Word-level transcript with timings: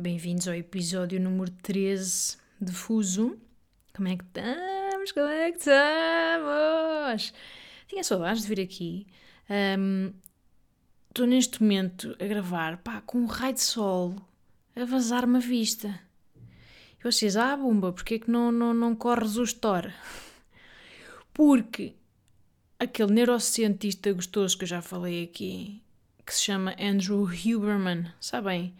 Bem-vindos 0.00 0.46
ao 0.46 0.54
episódio 0.54 1.20
número 1.20 1.50
13 1.50 2.36
de 2.60 2.70
Fuso. 2.70 3.36
Como 3.92 4.06
é 4.06 4.16
que 4.16 4.22
estamos? 4.22 5.10
Como 5.10 5.26
é 5.26 5.50
que 5.50 5.58
estamos? 5.58 7.34
Tinha 7.88 8.04
saudades 8.04 8.42
de 8.42 8.48
vir 8.48 8.60
aqui. 8.60 9.08
Estou 11.08 11.26
neste 11.26 11.60
momento 11.60 12.16
a 12.20 12.26
gravar, 12.26 12.76
pá, 12.76 13.00
com 13.00 13.18
um 13.18 13.26
raio 13.26 13.54
de 13.54 13.60
sol 13.60 14.14
a 14.76 14.84
vazar-me 14.84 15.38
a 15.38 15.40
vista. 15.40 15.98
E 17.00 17.02
vocês, 17.02 17.36
ah, 17.36 17.56
bomba, 17.56 17.92
porquê 17.92 18.14
é 18.14 18.18
que 18.20 18.30
não, 18.30 18.52
não, 18.52 18.72
não 18.72 18.94
corres 18.94 19.36
o 19.36 19.42
store? 19.42 19.92
Porque 21.34 21.96
aquele 22.78 23.14
neurocientista 23.14 24.12
gostoso 24.12 24.58
que 24.58 24.62
eu 24.62 24.68
já 24.68 24.80
falei 24.80 25.24
aqui, 25.24 25.82
que 26.24 26.32
se 26.32 26.44
chama 26.44 26.76
Andrew 26.78 27.24
Huberman, 27.24 28.12
sabem? 28.20 28.76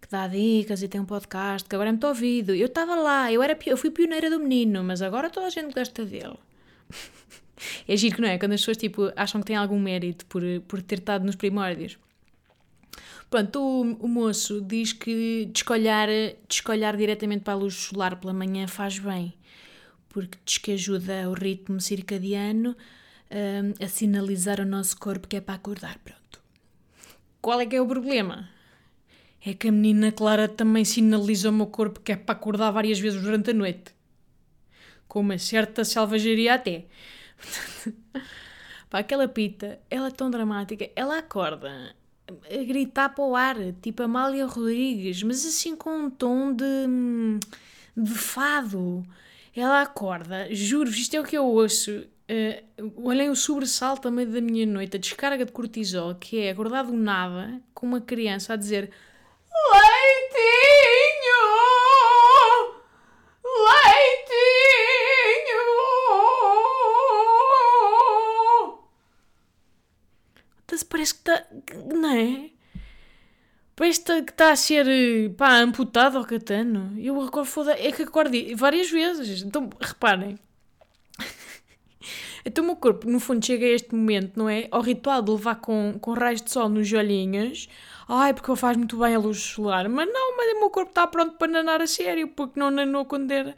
Que 0.00 0.08
dá 0.08 0.26
dicas 0.26 0.82
e 0.82 0.88
tem 0.88 1.00
um 1.00 1.04
podcast 1.04 1.68
que 1.68 1.74
agora 1.74 1.90
é 1.90 1.92
muito 1.92 2.06
ouvido. 2.06 2.54
Eu 2.54 2.66
estava 2.66 2.94
lá, 2.94 3.32
eu, 3.32 3.42
era, 3.42 3.58
eu 3.66 3.76
fui 3.76 3.90
pioneira 3.90 4.30
do 4.30 4.40
menino, 4.40 4.82
mas 4.82 5.02
agora 5.02 5.28
toda 5.28 5.46
a 5.46 5.50
gente 5.50 5.74
gosta 5.74 6.04
dele. 6.04 6.36
é 7.86 7.96
giro 7.96 8.16
que 8.16 8.22
não 8.22 8.28
é? 8.28 8.38
Quando 8.38 8.52
as 8.52 8.60
pessoas 8.60 8.76
tipo, 8.76 9.12
acham 9.14 9.40
que 9.40 9.46
têm 9.46 9.56
algum 9.56 9.78
mérito 9.78 10.24
por, 10.26 10.42
por 10.66 10.80
ter 10.82 10.98
estado 10.98 11.24
nos 11.24 11.36
primórdios. 11.36 11.98
Pronto, 13.30 13.60
o, 13.60 14.06
o 14.06 14.08
moço 14.08 14.60
diz 14.60 14.92
que 14.92 15.48
descolhar, 15.52 16.08
descolhar 16.48 16.96
diretamente 16.96 17.44
para 17.44 17.52
a 17.52 17.56
luz 17.56 17.74
solar 17.74 18.16
pela 18.16 18.32
manhã 18.32 18.66
faz 18.66 18.98
bem, 18.98 19.32
porque 20.08 20.36
diz 20.44 20.58
que 20.58 20.72
ajuda 20.72 21.30
o 21.30 21.34
ritmo 21.34 21.80
circadiano 21.80 22.76
um, 23.30 23.84
a 23.84 23.88
sinalizar 23.88 24.60
ao 24.60 24.66
nosso 24.66 24.98
corpo 24.98 25.28
que 25.28 25.36
é 25.36 25.40
para 25.40 25.54
acordar. 25.54 25.98
Pronto. 25.98 26.40
Qual 27.40 27.60
é 27.60 27.66
que 27.66 27.76
é 27.76 27.80
o 27.80 27.86
problema? 27.86 28.48
É 29.44 29.54
que 29.54 29.68
a 29.68 29.72
menina 29.72 30.12
Clara 30.12 30.48
também 30.48 30.84
sinaliza 30.84 31.48
ao 31.48 31.54
meu 31.54 31.66
corpo 31.66 32.00
que 32.00 32.12
é 32.12 32.16
para 32.16 32.34
acordar 32.34 32.70
várias 32.70 32.98
vezes 32.98 33.22
durante 33.22 33.50
a 33.50 33.54
noite. 33.54 33.94
Com 35.08 35.20
uma 35.20 35.38
certa 35.38 35.84
selvageria 35.84 36.54
até. 36.54 36.84
Pá, 38.90 38.98
aquela 38.98 39.28
pita, 39.28 39.80
ela 39.88 40.08
é 40.08 40.10
tão 40.10 40.30
dramática, 40.30 40.90
ela 40.96 41.18
acorda 41.18 41.94
a 42.28 42.64
gritar 42.64 43.08
para 43.10 43.24
o 43.24 43.34
ar, 43.34 43.56
tipo 43.80 44.02
Amália 44.02 44.46
Rodrigues, 44.46 45.22
mas 45.22 45.46
assim 45.46 45.76
com 45.76 45.90
um 45.90 46.10
tom 46.10 46.52
de, 46.52 46.86
de 47.96 48.14
fado. 48.14 49.04
Ela 49.54 49.82
acorda, 49.82 50.52
juro-vos, 50.54 50.98
isto 50.98 51.16
é 51.16 51.20
o 51.20 51.24
que 51.24 51.36
eu 51.36 51.44
ouço. 51.44 52.04
Uh, 52.30 52.92
olhem 52.96 53.30
o 53.30 53.36
sobressalto 53.36 54.06
a 54.06 54.10
meio 54.10 54.30
da 54.30 54.40
minha 54.40 54.64
noite, 54.64 54.96
a 54.96 55.00
descarga 55.00 55.44
de 55.44 55.50
cortisol, 55.50 56.14
que 56.14 56.38
é 56.38 56.50
acordar 56.50 56.84
do 56.84 56.92
nada 56.92 57.60
com 57.74 57.86
uma 57.86 58.00
criança 58.00 58.52
a 58.52 58.56
dizer 58.56 58.90
Leitinho! 59.72 61.42
Leitinho! 63.44 64.40
Então, 70.64 70.78
parece 70.88 71.14
que 71.14 71.20
está. 71.20 71.46
Não 71.94 72.10
é? 72.10 72.50
Parece 73.76 74.02
que 74.02 74.30
está 74.30 74.52
a 74.52 74.56
ser 74.56 74.86
pá, 75.36 75.56
amputado 75.58 76.18
ao 76.18 76.24
catano. 76.24 76.94
Eu 76.98 77.20
agora 77.20 77.46
foda 77.46 77.72
é 77.72 77.90
que 77.90 78.02
acordo 78.02 78.36
várias 78.56 78.90
vezes. 78.90 79.42
Então, 79.42 79.70
reparem. 79.80 80.38
Então 82.42 82.64
o 82.64 82.68
meu 82.68 82.76
corpo, 82.76 83.06
no 83.06 83.20
fundo, 83.20 83.44
chega 83.44 83.66
a 83.66 83.68
este 83.68 83.94
momento, 83.94 84.34
não 84.34 84.48
é? 84.48 84.66
Ao 84.70 84.80
ritual 84.80 85.20
de 85.20 85.30
levar 85.30 85.56
com, 85.56 85.98
com 86.00 86.14
raios 86.14 86.40
de 86.40 86.50
sol 86.50 86.70
nos 86.70 86.90
olhinhos. 86.90 87.68
Ai, 88.12 88.34
porque 88.34 88.56
faz 88.56 88.76
muito 88.76 88.98
bem 88.98 89.14
a 89.14 89.20
luz 89.20 89.38
solar. 89.38 89.88
Mas 89.88 90.12
não, 90.12 90.36
mas 90.36 90.52
o 90.52 90.58
meu 90.58 90.68
corpo 90.70 90.90
está 90.90 91.06
pronto 91.06 91.38
para 91.38 91.46
nanar 91.46 91.80
a 91.80 91.86
sério, 91.86 92.26
porque 92.26 92.58
não 92.58 92.68
nanou 92.68 93.04
quando 93.04 93.30
era. 93.30 93.56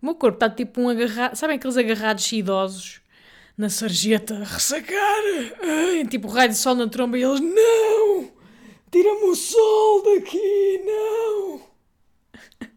O 0.00 0.06
meu 0.06 0.14
corpo 0.14 0.36
está 0.36 0.48
tipo 0.48 0.80
um 0.80 0.88
agarrado. 0.88 1.36
Sabem 1.36 1.56
aqueles 1.56 1.76
agarrados 1.76 2.32
idosos 2.32 3.02
na 3.58 3.68
sarjeta 3.68 4.42
ressacar? 4.42 5.22
Ai, 5.62 6.06
tipo 6.06 6.28
raio 6.28 6.48
de 6.48 6.54
sol 6.54 6.76
na 6.76 6.88
tromba 6.88 7.18
e 7.18 7.22
eles, 7.22 7.40
não! 7.40 8.30
Tira-me 8.90 9.24
o 9.24 9.34
sol 9.34 10.02
daqui, 10.02 10.82
não! 10.86 11.60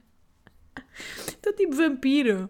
Estou 1.25 1.53
tipo 1.53 1.73
vampiro. 1.73 2.50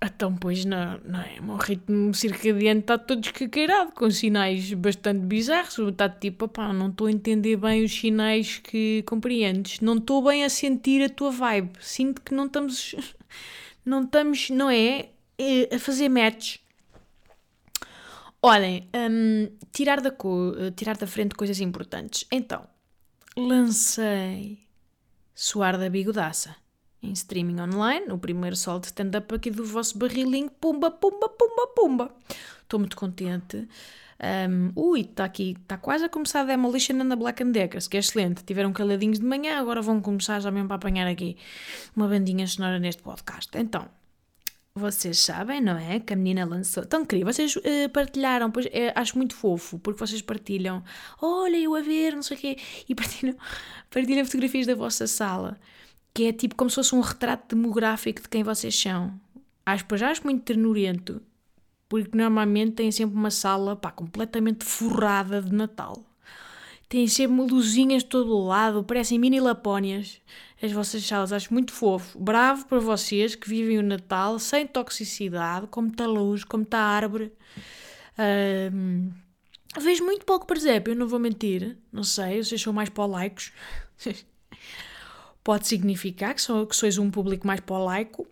Então, 0.00 0.34
pois 0.36 0.64
não, 0.64 1.00
não 1.04 1.20
é? 1.20 1.40
O 1.40 1.44
meu 1.44 1.56
ritmo 1.56 2.14
circadiano 2.14 2.80
está 2.80 2.96
todo 2.96 3.20
descaqueirado, 3.20 3.92
com 3.92 4.08
sinais 4.10 4.72
bastante 4.74 5.26
bizarros. 5.26 5.76
Está 5.78 6.08
tipo, 6.08 6.46
pá, 6.46 6.72
não 6.72 6.88
estou 6.88 7.08
a 7.08 7.10
entender 7.10 7.56
bem 7.56 7.84
os 7.84 7.92
sinais 7.92 8.58
que 8.58 9.02
compreendes. 9.04 9.80
Não 9.80 9.96
estou 9.96 10.22
bem 10.22 10.44
a 10.44 10.48
sentir 10.48 11.02
a 11.02 11.08
tua 11.08 11.32
vibe. 11.32 11.72
Sinto 11.80 12.22
que 12.22 12.32
não 12.32 12.46
estamos, 12.46 12.94
não 13.84 14.04
estamos, 14.04 14.50
não 14.50 14.70
é? 14.70 15.08
é 15.36 15.74
a 15.74 15.78
fazer 15.80 16.08
match. 16.08 16.58
Olhem, 18.40 18.88
um, 18.94 19.50
tirar, 19.72 20.00
da 20.00 20.12
co 20.12 20.52
tirar 20.76 20.96
da 20.96 21.08
frente 21.08 21.34
coisas 21.34 21.60
importantes. 21.60 22.24
Então, 22.30 22.64
lancei 23.36 24.60
Suar 25.34 25.76
da 25.76 25.90
Bigodaça 25.90 26.54
em 27.02 27.12
streaming 27.12 27.60
online, 27.60 28.06
o 28.10 28.18
primeiro 28.18 28.56
sol 28.56 28.80
de 28.80 28.86
stand-up 28.86 29.32
aqui 29.34 29.50
do 29.50 29.64
vosso 29.64 29.96
barrilinho, 29.98 30.50
pumba, 30.60 30.90
pumba, 30.90 31.28
pumba, 31.28 31.66
pumba. 31.74 32.14
Estou 32.62 32.80
muito 32.80 32.96
contente. 32.96 33.68
Um, 34.20 34.72
ui, 34.74 35.02
está 35.02 35.24
aqui, 35.24 35.56
está 35.62 35.78
quase 35.78 36.04
a 36.04 36.08
começar 36.08 36.40
a 36.40 36.44
Demolition 36.44 37.00
and 37.00 37.08
the 37.08 37.16
Black 37.16 37.42
and 37.42 37.52
Deckers, 37.52 37.86
que 37.86 37.96
é 37.96 38.00
excelente. 38.00 38.42
Tiveram 38.42 38.72
caladinhos 38.72 39.20
de 39.20 39.24
manhã, 39.24 39.60
agora 39.60 39.80
vão 39.80 40.00
começar 40.00 40.40
já 40.40 40.50
mesmo 40.50 40.66
para 40.66 40.76
apanhar 40.76 41.06
aqui 41.06 41.36
uma 41.94 42.08
bandinha 42.08 42.46
sonora 42.46 42.80
neste 42.80 43.00
podcast. 43.00 43.56
Então, 43.56 43.88
vocês 44.74 45.20
sabem, 45.20 45.60
não 45.60 45.78
é? 45.78 46.00
Que 46.00 46.14
a 46.14 46.16
menina 46.16 46.44
lançou. 46.44 46.84
Tão 46.84 47.04
querido, 47.04 47.32
vocês 47.32 47.54
uh, 47.54 47.88
partilharam, 47.92 48.50
pois 48.50 48.66
é, 48.72 48.92
acho 48.94 49.16
muito 49.16 49.36
fofo, 49.36 49.78
porque 49.78 50.00
vocês 50.00 50.20
partilham, 50.20 50.82
olha, 51.22 51.56
eu 51.56 51.76
a 51.76 51.80
ver, 51.80 52.14
não 52.14 52.22
sei 52.22 52.36
o 52.36 52.40
quê, 52.40 52.56
e 52.88 52.94
partilham, 52.96 53.36
partilham 53.88 54.24
fotografias 54.24 54.66
da 54.66 54.74
vossa 54.74 55.06
sala 55.06 55.58
que 56.18 56.26
é 56.26 56.32
tipo 56.32 56.56
como 56.56 56.68
se 56.68 56.74
fosse 56.74 56.96
um 56.96 57.00
retrato 57.00 57.54
demográfico 57.54 58.20
de 58.20 58.28
quem 58.28 58.42
vocês 58.42 58.76
são. 58.76 59.14
Acho, 59.64 59.84
pois 59.84 60.02
acho 60.02 60.24
muito 60.24 60.42
ternurento, 60.42 61.22
porque 61.88 62.18
normalmente 62.18 62.72
têm 62.72 62.90
sempre 62.90 63.14
uma 63.14 63.30
sala 63.30 63.76
pá, 63.76 63.92
completamente 63.92 64.64
forrada 64.64 65.40
de 65.40 65.54
Natal. 65.54 66.04
Têm 66.88 67.06
sempre 67.06 67.36
luzinhas 67.36 68.02
de 68.02 68.08
todo 68.08 68.34
o 68.34 68.44
lado, 68.48 68.82
parecem 68.82 69.16
mini 69.16 69.38
lapónias. 69.38 70.20
As 70.60 70.72
vossas 70.72 71.06
salas, 71.06 71.32
acho 71.32 71.54
muito 71.54 71.70
fofo. 71.70 72.18
Bravo 72.18 72.66
para 72.66 72.80
vocês 72.80 73.36
que 73.36 73.48
vivem 73.48 73.78
o 73.78 73.82
Natal 73.84 74.40
sem 74.40 74.66
toxicidade, 74.66 75.68
como 75.68 75.86
está 75.86 76.04
luz, 76.04 76.42
como 76.42 76.64
está 76.64 76.80
árvore. 76.80 77.32
Um, 78.72 79.12
vejo 79.80 80.04
muito 80.04 80.26
pouco 80.26 80.48
presépio, 80.48 80.96
não 80.96 81.06
vou 81.06 81.20
mentir. 81.20 81.78
Não 81.92 82.02
sei, 82.02 82.42
vocês 82.42 82.60
são 82.60 82.72
mais 82.72 82.88
polaicos. 82.88 83.52
Pode 85.42 85.66
significar 85.66 86.34
que, 86.34 86.42
so, 86.42 86.66
que 86.66 86.76
sois 86.76 86.98
um 86.98 87.10
público 87.10 87.46
mais 87.46 87.60
polaico, 87.60 88.26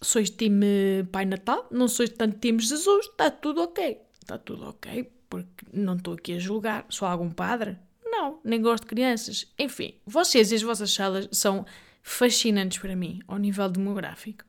sois 0.00 0.30
time 0.30 1.04
Pai 1.10 1.24
Natal, 1.24 1.66
não 1.70 1.88
sois 1.88 2.10
tanto 2.10 2.38
time 2.38 2.60
Jesus, 2.60 3.06
está 3.06 3.30
tudo 3.30 3.62
ok. 3.62 3.98
Está 4.20 4.38
tudo 4.38 4.68
ok, 4.68 5.10
porque 5.28 5.66
não 5.72 5.96
estou 5.96 6.14
aqui 6.14 6.34
a 6.34 6.38
julgar. 6.38 6.86
Sou 6.88 7.08
algum 7.08 7.30
padre? 7.30 7.76
Não, 8.04 8.38
nem 8.44 8.60
gosto 8.60 8.84
de 8.84 8.90
crianças. 8.90 9.46
Enfim, 9.58 9.94
vocês 10.06 10.52
e 10.52 10.54
as 10.54 10.62
vossas 10.62 10.92
salas 10.92 11.28
são 11.32 11.66
fascinantes 12.02 12.78
para 12.78 12.94
mim, 12.94 13.20
ao 13.26 13.38
nível 13.38 13.68
demográfico. 13.68 14.44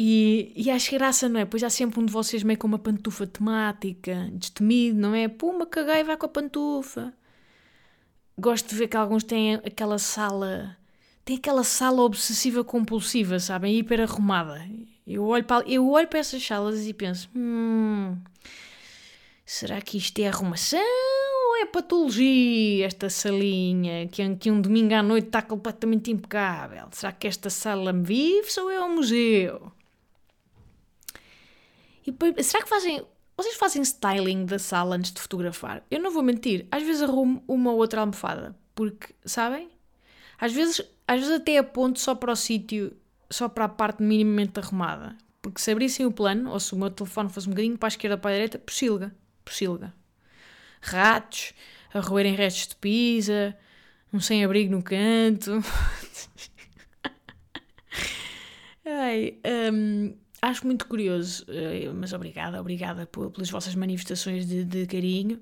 E, 0.00 0.52
e 0.54 0.70
acho 0.70 0.92
graça, 0.92 1.28
não 1.28 1.40
é? 1.40 1.44
Pois 1.44 1.64
há 1.64 1.68
sempre 1.68 1.98
um 1.98 2.06
de 2.06 2.12
vocês 2.12 2.44
meio 2.44 2.56
com 2.56 2.68
uma 2.68 2.78
pantufa 2.78 3.26
temática, 3.26 4.30
destemido, 4.32 4.96
não 4.96 5.12
é? 5.12 5.26
Puma, 5.26 5.66
caguei, 5.66 6.04
vai 6.04 6.16
com 6.16 6.26
a 6.26 6.28
pantufa. 6.28 7.12
Gosto 8.38 8.68
de 8.68 8.76
ver 8.76 8.88
que 8.88 8.96
alguns 8.96 9.24
têm 9.24 9.54
aquela 9.56 9.98
sala 9.98 10.76
tem 11.28 11.36
aquela 11.36 11.62
sala 11.62 12.00
obsessiva 12.00 12.64
compulsiva, 12.64 13.38
sabem? 13.38 13.76
Hiper 13.76 14.00
arrumada. 14.00 14.66
Eu 15.06 15.26
olho, 15.26 15.44
para, 15.44 15.62
eu 15.68 15.86
olho 15.90 16.08
para 16.08 16.20
essas 16.20 16.42
salas 16.42 16.86
e 16.86 16.94
penso: 16.94 17.28
hum, 17.36 18.16
será 19.44 19.78
que 19.82 19.98
isto 19.98 20.18
é 20.20 20.28
arrumação 20.28 20.80
ou 20.80 21.56
é 21.58 21.66
patologia 21.66 22.86
esta 22.86 23.10
salinha, 23.10 24.08
que, 24.08 24.36
que 24.36 24.50
um 24.50 24.58
domingo 24.58 24.94
à 24.94 25.02
noite 25.02 25.26
está 25.26 25.42
completamente 25.42 26.10
impecável? 26.10 26.88
Será 26.92 27.12
que 27.12 27.26
esta 27.26 27.50
sala 27.50 27.92
vive 27.92 28.48
ou 28.58 28.70
é 28.70 28.82
um 28.82 28.94
museu? 28.94 29.70
E 32.06 32.42
será 32.42 32.62
que 32.62 32.70
fazem. 32.70 33.04
Vocês 33.38 33.54
fazem 33.54 33.80
styling 33.82 34.46
da 34.46 34.58
sala 34.58 34.96
antes 34.96 35.12
de 35.12 35.20
fotografar? 35.20 35.84
Eu 35.88 36.02
não 36.02 36.10
vou 36.10 36.24
mentir, 36.24 36.66
às 36.72 36.82
vezes 36.82 37.02
arrumo 37.02 37.40
uma 37.46 37.70
ou 37.70 37.78
outra 37.78 38.00
almofada, 38.00 38.56
porque, 38.74 39.14
sabem? 39.24 39.70
Às 40.40 40.52
vezes, 40.52 40.80
às 41.06 41.20
vezes 41.20 41.36
até 41.36 41.56
aponto 41.56 42.00
só 42.00 42.16
para 42.16 42.32
o 42.32 42.36
sítio, 42.36 42.96
só 43.30 43.48
para 43.48 43.66
a 43.66 43.68
parte 43.68 44.02
minimamente 44.02 44.58
arrumada. 44.58 45.16
Porque 45.40 45.60
se 45.60 45.70
abrissem 45.70 46.04
o 46.04 46.10
plano, 46.10 46.50
ou 46.50 46.58
se 46.58 46.74
o 46.74 46.76
meu 46.76 46.90
telefone 46.90 47.28
fosse 47.28 47.46
um 47.46 47.50
bocadinho 47.50 47.78
para 47.78 47.86
a 47.86 47.90
esquerda 47.90 48.16
ou 48.16 48.20
para 48.20 48.32
a 48.32 48.34
direita, 48.34 48.58
porcilga, 48.58 49.14
porcilga. 49.44 49.94
Ratos, 50.80 51.52
a 51.94 52.00
roerem 52.00 52.34
restos 52.34 52.66
de 52.66 52.74
pizza, 52.74 53.56
um 54.12 54.18
sem-abrigo 54.18 54.72
no 54.72 54.82
canto. 54.82 55.62
Ai, 58.84 59.38
um, 59.72 60.12
acho 60.42 60.66
muito 60.66 60.86
curioso, 60.86 61.44
eh, 61.48 61.90
mas 61.94 62.12
obrigada, 62.12 62.60
obrigada 62.60 63.06
pelas 63.06 63.50
vossas 63.50 63.74
manifestações 63.74 64.46
de, 64.46 64.64
de 64.64 64.86
carinho. 64.86 65.40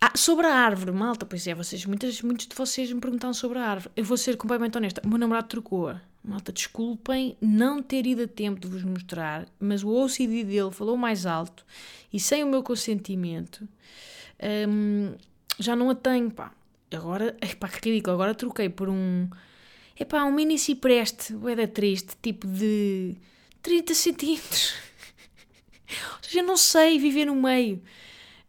Ah, 0.00 0.12
sobre 0.16 0.46
a 0.46 0.54
árvore, 0.54 0.92
malta, 0.92 1.26
pois 1.26 1.46
é, 1.46 1.54
vocês, 1.54 1.84
muitas, 1.84 2.22
muitos 2.22 2.46
de 2.46 2.54
vocês 2.54 2.90
me 2.90 3.00
perguntaram 3.00 3.34
sobre 3.34 3.58
a 3.58 3.64
árvore. 3.64 3.92
Eu 3.94 4.04
vou 4.04 4.16
ser 4.16 4.36
completamente 4.36 4.76
honesta, 4.78 5.02
o 5.04 5.08
meu 5.08 5.18
namorado 5.18 5.48
trocou-a. 5.48 6.00
Malta, 6.22 6.52
desculpem 6.52 7.36
não 7.40 7.82
ter 7.82 8.06
ido 8.06 8.22
a 8.22 8.26
tempo 8.26 8.60
de 8.60 8.66
vos 8.68 8.82
mostrar, 8.82 9.46
mas 9.58 9.82
o 9.82 9.88
OCD 9.88 10.44
dele 10.44 10.70
falou 10.70 10.96
mais 10.96 11.24
alto 11.24 11.64
e 12.12 12.20
sem 12.20 12.44
o 12.44 12.46
meu 12.46 12.62
consentimento 12.62 13.66
hum, 14.68 15.14
já 15.58 15.74
não 15.74 15.90
a 15.90 15.94
tenho, 15.94 16.30
pá. 16.30 16.52
Agora, 16.92 17.36
pá, 17.58 17.68
que 17.68 17.88
ridículo, 17.88 18.14
agora 18.14 18.34
troquei 18.34 18.68
por 18.68 18.88
um, 18.88 19.28
é 19.96 20.04
pá, 20.04 20.24
um 20.24 20.32
mini 20.32 20.58
cipreste, 20.58 21.34
da 21.34 21.66
triste, 21.66 22.16
tipo 22.20 22.46
de 22.46 23.16
30 23.62 23.94
centímetros. 23.94 24.74
Ou 25.88 26.18
seja, 26.22 26.42
não 26.42 26.56
sei 26.56 26.98
viver 26.98 27.26
no 27.26 27.34
meio. 27.34 27.82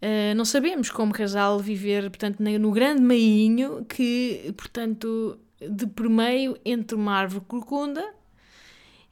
Uh, 0.01 0.33
não 0.35 0.45
sabemos 0.45 0.89
como 0.89 1.13
casal 1.13 1.59
viver, 1.59 2.09
portanto, 2.09 2.39
no 2.39 2.71
grande 2.71 3.01
meinho 3.01 3.85
que, 3.85 4.53
portanto, 4.57 5.37
de 5.59 5.85
por 5.85 6.09
meio 6.09 6.57
entre 6.65 6.95
uma 6.95 7.15
árvore 7.15 7.45
corcunda 7.45 8.13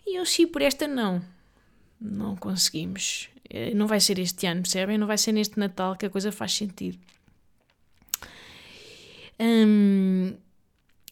e 0.06 0.20
um 0.20 0.26
cipreste 0.26 0.88
não. 0.88 1.22
Não 2.02 2.36
conseguimos. 2.36 3.30
Uh, 3.54 3.76
não 3.76 3.86
vai 3.86 4.00
ser 4.00 4.18
este 4.18 4.48
ano, 4.48 4.62
percebem? 4.62 4.98
Não 4.98 5.06
vai 5.06 5.18
ser 5.18 5.32
neste 5.32 5.60
Natal 5.60 5.96
que 5.96 6.06
a 6.06 6.10
coisa 6.10 6.32
faz 6.32 6.54
sentido. 6.54 6.98
Um, 9.40 10.36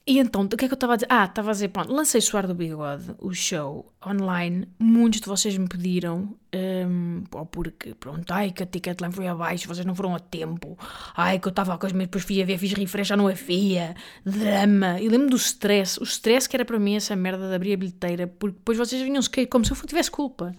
e 0.08 0.20
então, 0.20 0.44
o 0.44 0.48
que 0.48 0.66
é 0.66 0.68
que 0.70 0.74
eu 0.74 0.76
estava 0.76 0.94
a 0.94 0.96
dizer? 0.96 1.08
Ah, 1.10 1.26
estava 1.26 1.50
a 1.50 1.54
dizer, 1.54 1.68
pronto, 1.68 1.92
lancei 1.92 2.22
Suar 2.22 2.48
do 2.48 2.56
Bigode, 2.56 3.14
o 3.20 3.34
show 3.34 3.92
online. 4.06 4.68
Muitos 4.80 5.20
de 5.20 5.28
vocês 5.28 5.58
me 5.58 5.68
pediram, 5.68 6.34
um, 6.56 7.24
porque, 7.52 7.94
pronto, 7.94 8.32
ai, 8.32 8.52
que 8.52 8.64
a 8.64 8.66
Ticketline 8.66 9.14
foi 9.14 9.28
abaixo, 9.28 9.68
vocês 9.68 9.86
não 9.86 9.94
foram 9.94 10.16
a 10.16 10.20
tempo. 10.20 10.78
Ai, 11.14 11.40
que 11.40 11.48
eu 11.48 11.50
estava 11.50 11.78
com 11.78 11.86
as 11.86 11.92
minhas, 11.92 12.08
depois 12.08 12.24
fui 12.24 12.42
a 12.42 12.46
ver, 12.46 12.58
fiz 12.58 12.72
refresh, 12.72 13.08
já 13.10 13.18
não 13.18 13.28
havia. 13.28 13.96
Drama. 14.26 15.00
E 15.02 15.10
lembro 15.10 15.30
do 15.30 15.36
stress, 15.36 16.00
o 16.00 16.04
stress 16.04 16.48
que 16.48 16.56
era 16.56 16.64
para 16.64 16.80
mim 16.80 16.96
essa 16.96 17.14
merda 17.14 17.50
de 17.50 17.54
abrir 17.54 17.74
a 17.74 17.78
bilheteira, 17.78 18.28
porque 18.28 18.58
depois 18.58 18.78
vocês 18.78 19.02
vinham-se 19.02 19.30
como 19.48 19.66
se 19.66 19.72
eu 19.72 19.78
tivesse 19.86 20.10
culpa. 20.10 20.54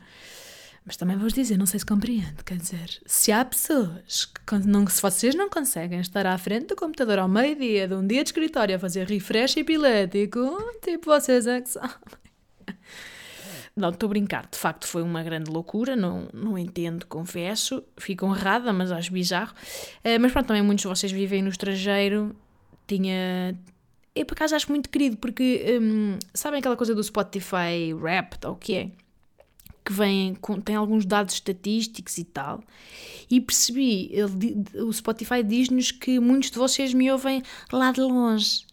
Mas 0.89 0.97
também 0.97 1.19
vos 1.19 1.35
dizer, 1.35 1.59
não 1.59 1.67
sei 1.67 1.79
se 1.81 1.85
compreende, 1.85 2.43
quer 2.47 2.57
dizer, 2.57 2.99
se 3.05 3.31
há 3.31 3.45
pessoas 3.45 4.25
que 4.25 4.55
não, 4.67 4.87
se 4.87 5.03
vocês 5.03 5.35
não 5.35 5.51
conseguem 5.51 6.01
estar 6.01 6.25
à 6.25 6.39
frente 6.39 6.69
do 6.69 6.77
computador 6.77 7.19
ao 7.19 7.29
meio-dia 7.29 7.87
de 7.87 7.93
um 7.93 8.07
dia 8.07 8.25
de 8.25 8.31
escritório 8.31 8.75
a 8.75 8.79
fazer 8.79 9.07
refresh 9.07 9.59
epilético, 9.59 10.41
tipo, 10.83 11.05
vocês 11.05 11.47
é 11.47 11.61
que 11.61 11.69
sabem. 11.69 11.93
Não, 13.77 13.91
estou 13.91 14.07
a 14.07 14.11
brincar, 14.11 14.49
de 14.51 14.57
facto 14.57 14.87
foi 14.87 15.03
uma 15.03 15.23
grande 15.23 15.51
loucura, 15.51 15.95
não, 15.95 16.27
não 16.33 16.57
entendo, 16.57 17.05
confesso, 17.05 17.85
fico 17.99 18.25
honrada, 18.25 18.73
mas 18.73 18.91
acho 18.91 19.13
bizarro. 19.13 19.53
Uh, 19.99 20.19
mas 20.19 20.33
pronto, 20.33 20.47
também 20.47 20.63
muitos 20.63 20.85
de 20.85 20.89
vocês 20.89 21.13
vivem 21.13 21.43
no 21.43 21.51
estrangeiro, 21.51 22.35
tinha... 22.87 23.55
Eu 24.15 24.25
por 24.25 24.33
acaso 24.33 24.57
acho 24.57 24.71
muito 24.71 24.89
querido, 24.89 25.19
porque 25.19 25.79
um, 25.83 26.19
sabem 26.33 26.61
aquela 26.61 26.79
coisa 26.79 26.95
do 26.95 27.05
Spotify 27.05 27.95
Rap, 28.03 28.39
ou 28.47 28.53
o 28.53 28.57
que 28.57 28.75
é? 28.75 28.91
Que 29.89 29.93
vêm 29.95 30.35
com, 30.35 30.61
tem 30.61 30.77
alguns 30.77 31.07
dados 31.07 31.33
estatísticos 31.33 32.19
e 32.19 32.25
tal, 32.25 32.63
e 33.31 33.41
percebi, 33.41 34.11
ele, 34.13 34.63
o 34.83 34.93
Spotify 34.93 35.43
diz-nos 35.43 35.91
que 35.91 36.21
muitos 36.21 36.51
de 36.51 36.59
vocês 36.59 36.93
me 36.93 37.11
ouvem 37.11 37.43
lá 37.73 37.91
de 37.91 38.03
longe. 38.03 38.67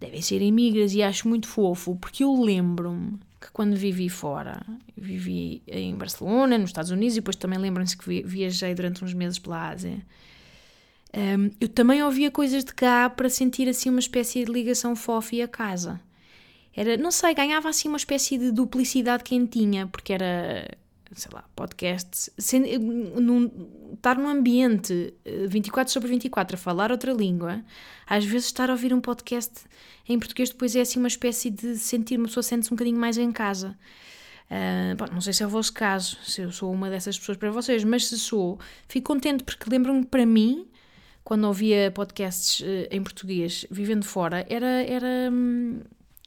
Devem 0.00 0.20
ser 0.20 0.42
imigras 0.42 0.92
e 0.92 1.04
acho 1.04 1.28
muito 1.28 1.46
fofo, 1.46 1.94
porque 1.94 2.24
eu 2.24 2.42
lembro-me 2.42 3.16
que 3.40 3.48
quando 3.52 3.76
vivi 3.76 4.08
fora, 4.08 4.60
vivi 4.96 5.62
em 5.68 5.94
Barcelona, 5.94 6.58
nos 6.58 6.70
Estados 6.70 6.90
Unidos, 6.90 7.14
e 7.14 7.20
depois 7.20 7.36
também 7.36 7.60
lembram-se 7.60 7.96
que 7.96 8.24
viajei 8.24 8.74
durante 8.74 9.04
uns 9.04 9.14
meses 9.14 9.38
pela 9.38 9.68
Ásia. 9.68 10.04
Um, 11.14 11.50
eu 11.60 11.68
também 11.68 12.02
ouvia 12.02 12.30
coisas 12.30 12.64
de 12.64 12.74
cá 12.74 13.08
para 13.08 13.28
sentir 13.28 13.68
assim 13.68 13.88
uma 13.88 14.00
espécie 14.00 14.44
de 14.44 14.52
ligação 14.52 14.96
fofa 14.96 15.36
a 15.44 15.48
casa. 15.48 16.00
Era, 16.76 16.96
não 16.98 17.10
sei, 17.10 17.34
ganhava 17.34 17.70
assim 17.70 17.88
uma 17.88 17.96
espécie 17.96 18.36
de 18.36 18.52
duplicidade 18.52 19.24
quem 19.24 19.46
tinha, 19.46 19.86
porque 19.86 20.12
era, 20.12 20.68
sei 21.12 21.30
lá, 21.32 21.44
podcasts, 21.56 22.28
num, 23.18 23.50
estar 23.94 24.18
num 24.18 24.28
ambiente 24.28 25.14
24 25.48 25.90
eh, 25.90 25.92
sobre 25.92 26.10
24 26.10 26.54
a 26.54 26.58
falar 26.58 26.92
outra 26.92 27.12
língua, 27.12 27.64
às 28.06 28.26
vezes 28.26 28.46
estar 28.46 28.68
a 28.68 28.74
ouvir 28.74 28.92
um 28.92 29.00
podcast 29.00 29.64
em 30.06 30.18
português 30.18 30.50
depois 30.50 30.76
é 30.76 30.82
assim 30.82 30.98
uma 30.98 31.08
espécie 31.08 31.50
de 31.50 31.76
sentir, 31.76 32.18
uma 32.18 32.28
pessoa 32.28 32.42
sente-se 32.42 32.72
um 32.72 32.76
bocadinho 32.76 32.98
mais 32.98 33.16
em 33.16 33.32
casa. 33.32 33.76
Uh, 34.48 34.94
bom, 34.96 35.06
não 35.12 35.20
sei 35.20 35.32
se 35.32 35.42
é 35.42 35.46
o 35.46 35.48
vosso 35.48 35.72
caso, 35.72 36.18
se 36.22 36.42
eu 36.42 36.52
sou 36.52 36.70
uma 36.70 36.88
dessas 36.88 37.18
pessoas 37.18 37.36
para 37.36 37.50
vocês, 37.50 37.82
mas 37.82 38.06
se 38.06 38.18
sou, 38.18 38.60
fico 38.86 39.12
contente 39.12 39.42
porque 39.42 39.68
lembro-me 39.68 40.04
para 40.04 40.24
mim, 40.24 40.68
quando 41.24 41.44
ouvia 41.44 41.90
podcasts 41.90 42.60
uh, 42.60 42.86
em 42.90 43.02
português, 43.02 43.66
vivendo 43.70 44.04
fora, 44.04 44.46
era, 44.48 44.84
era, 44.84 45.30
hum, 45.32 45.80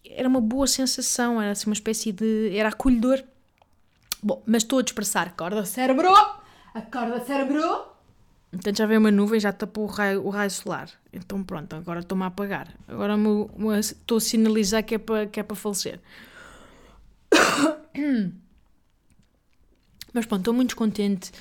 era 0.05 0.27
uma 0.27 0.41
boa 0.41 0.67
sensação, 0.67 1.41
era 1.41 1.51
assim 1.51 1.69
uma 1.69 1.73
espécie 1.73 2.11
de. 2.11 2.55
era 2.55 2.69
acolhedor. 2.69 3.23
Bom, 4.21 4.43
mas 4.45 4.63
estou 4.63 4.79
a 4.79 4.81
dispersar. 4.81 5.27
Acorda, 5.27 5.65
cérebro! 5.65 6.13
Acorda, 6.73 7.23
cérebro! 7.23 7.87
Então 8.51 8.73
já 8.73 8.85
veio 8.85 8.99
uma 8.99 9.11
nuvem, 9.11 9.39
já 9.39 9.53
tapou 9.53 9.85
o 9.85 9.87
raio, 9.87 10.25
o 10.25 10.29
raio 10.29 10.49
solar. 10.49 10.89
Então 11.13 11.43
pronto, 11.43 11.75
agora 11.75 11.99
estou-me 11.99 12.23
a 12.23 12.27
apagar. 12.27 12.73
Agora 12.87 13.15
estou 13.79 14.17
a 14.17 14.21
sinalizar 14.21 14.83
que 14.83 14.95
é 14.95 14.97
para 14.97 15.27
que 15.27 15.39
é 15.39 15.43
para 15.43 15.55
falecer. 15.55 15.99
Mas 20.11 20.25
pronto, 20.25 20.41
estou 20.41 20.53
muito 20.53 20.75
contente 20.75 21.31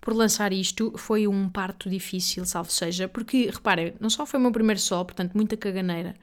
por 0.00 0.14
lançar 0.14 0.52
isto. 0.52 0.92
Foi 0.96 1.26
um 1.26 1.48
parto 1.48 1.90
difícil, 1.90 2.46
salvo 2.46 2.70
seja, 2.70 3.08
porque 3.08 3.50
reparem, 3.50 3.94
não 3.98 4.08
só 4.08 4.24
foi 4.24 4.38
o 4.38 4.42
meu 4.42 4.52
primeiro 4.52 4.80
sol, 4.80 5.04
portanto, 5.04 5.34
muita 5.34 5.56
caganeira 5.56 6.14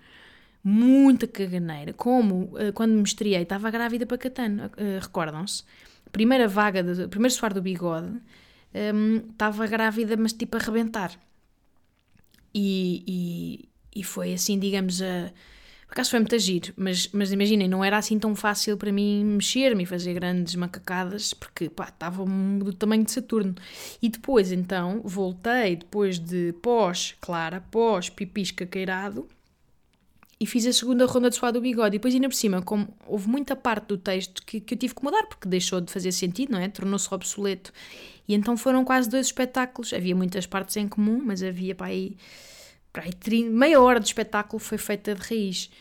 muita 0.67 1.25
caganeira. 1.25 1.93
Como 1.93 2.51
uh, 2.53 2.73
quando 2.73 2.91
me 2.91 3.03
estreiei, 3.03 3.41
estava 3.41 3.71
grávida 3.71 4.05
para 4.05 4.17
Catano, 4.17 4.65
uh, 4.65 4.99
recordam-se? 5.01 5.63
Primeira 6.11 6.45
vaga, 6.45 6.83
de, 6.83 7.07
primeiro 7.07 7.33
suar 7.33 7.53
do 7.53 7.61
bigode, 7.61 8.19
ehm, 8.73 9.17
estava 9.31 9.65
grávida, 9.67 10.17
mas 10.17 10.33
tipo 10.33 10.57
a 10.57 10.59
arrebentar. 10.59 11.11
E, 12.53 13.03
e, 13.07 13.69
e 13.99 14.03
foi 14.03 14.33
assim, 14.33 14.59
digamos, 14.59 15.01
a. 15.01 15.31
Por 15.87 15.93
acaso 15.93 16.09
foi 16.11 16.19
muito 16.19 16.35
agir, 16.35 16.73
mas, 16.75 17.09
mas 17.13 17.31
imaginem, 17.31 17.69
não 17.69 17.81
era 17.81 17.97
assim 17.97 18.19
tão 18.19 18.35
fácil 18.35 18.75
para 18.75 18.91
mim 18.91 19.23
mexer-me 19.23 19.83
e 19.83 19.85
fazer 19.85 20.13
grandes 20.13 20.55
macacadas, 20.55 21.33
porque 21.33 21.69
pá, 21.69 21.87
estava 21.87 22.25
do 22.25 22.73
tamanho 22.73 23.05
de 23.05 23.11
Saturno. 23.11 23.55
E 24.01 24.09
depois, 24.09 24.51
então, 24.51 25.01
voltei, 25.05 25.77
depois 25.77 26.19
de 26.19 26.53
pós, 26.61 27.15
Clara, 27.21 27.61
pós 27.71 28.09
pipisca 28.09 28.65
queirado, 28.65 29.27
e 30.39 30.45
fiz 30.45 30.65
a 30.67 30.73
segunda 30.73 31.05
ronda 31.05 31.29
de 31.29 31.35
suar 31.35 31.51
do 31.51 31.59
bigode. 31.59 31.95
E 31.95 31.99
depois, 31.99 32.13
ainda 32.13 32.29
por 32.29 32.35
cima, 32.35 32.61
como 32.61 32.87
houve 33.07 33.27
muita 33.27 33.55
parte 33.55 33.87
do 33.87 33.97
texto 33.97 34.45
que, 34.45 34.59
que 34.59 34.73
eu 34.75 34.77
tive 34.77 34.93
que 34.93 35.03
mudar, 35.03 35.23
porque 35.23 35.47
deixou 35.47 35.81
de 35.81 35.91
fazer 35.91 36.11
sentido, 36.11 36.51
não 36.51 36.59
é? 36.59 36.67
Tornou-se 36.67 37.11
obsoleto. 37.11 37.73
E 38.27 38.35
então 38.35 38.55
foram 38.55 38.85
quase 38.85 39.09
dois 39.09 39.27
espetáculos. 39.27 39.93
Havia 39.93 40.15
muitas 40.15 40.45
partes 40.45 40.77
em 40.77 40.87
comum, 40.87 41.21
mas 41.25 41.41
havia 41.41 41.73
para 41.73 41.87
aí, 41.87 42.15
para 42.93 43.03
aí 43.03 43.13
30, 43.13 43.49
meia 43.49 43.81
hora 43.81 43.99
de 43.99 44.07
espetáculo 44.07 44.59
foi 44.59 44.77
feita 44.77 45.15
de 45.15 45.21
raiz. 45.21 45.71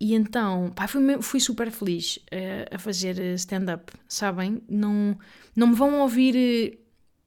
E 0.00 0.14
então, 0.14 0.72
pá, 0.74 0.88
fui, 0.88 1.02
fui 1.20 1.40
super 1.40 1.70
feliz 1.70 2.16
uh, 2.32 2.74
a 2.74 2.78
fazer 2.78 3.18
stand-up, 3.34 3.92
sabem? 4.08 4.62
Não, 4.66 5.18
não 5.54 5.66
me 5.66 5.74
vão 5.74 6.00
ouvir 6.00 6.79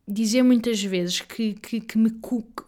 dizer 0.08 0.44
muitas 0.44 0.84
vezes 0.84 1.22
que, 1.22 1.54
que, 1.54 1.80
que 1.80 1.98
me 1.98 2.12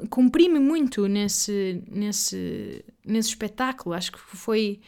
comprime 0.10 0.60
muito 0.60 1.08
nesse, 1.08 1.84
nesse, 1.90 2.84
nesse 3.06 3.30
espetáculo. 3.30 3.94
Acho 3.94 4.12
que 4.12 4.20
foi 4.20 4.80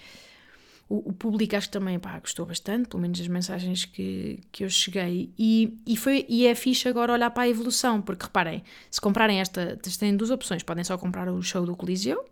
o, 0.89 1.09
o, 1.09 1.13
público 1.13 1.55
acho 1.55 1.67
que 1.67 1.73
também 1.73 1.99
pá, 1.99 2.17
gostou 2.19 2.45
bastante, 2.45 2.87
pelo 2.87 3.01
menos 3.01 3.19
as 3.19 3.27
mensagens 3.27 3.83
que, 3.83 4.39
que 4.51 4.63
eu 4.63 4.69
cheguei. 4.69 5.33
E, 5.37 5.77
e, 5.85 5.97
foi, 5.97 6.25
e 6.29 6.47
é 6.47 6.55
fixe 6.55 6.87
agora 6.87 7.11
olhar 7.11 7.29
para 7.31 7.43
a 7.43 7.49
evolução, 7.49 8.01
porque 8.01 8.25
reparem, 8.25 8.63
se 8.89 9.01
comprarem 9.01 9.41
esta, 9.41 9.77
têm 9.99 10.15
duas 10.15 10.31
opções: 10.31 10.63
podem 10.63 10.83
só 10.83 10.97
comprar 10.97 11.29
o 11.29 11.41
show 11.41 11.65
do 11.65 11.75
Coliseu, 11.75 12.23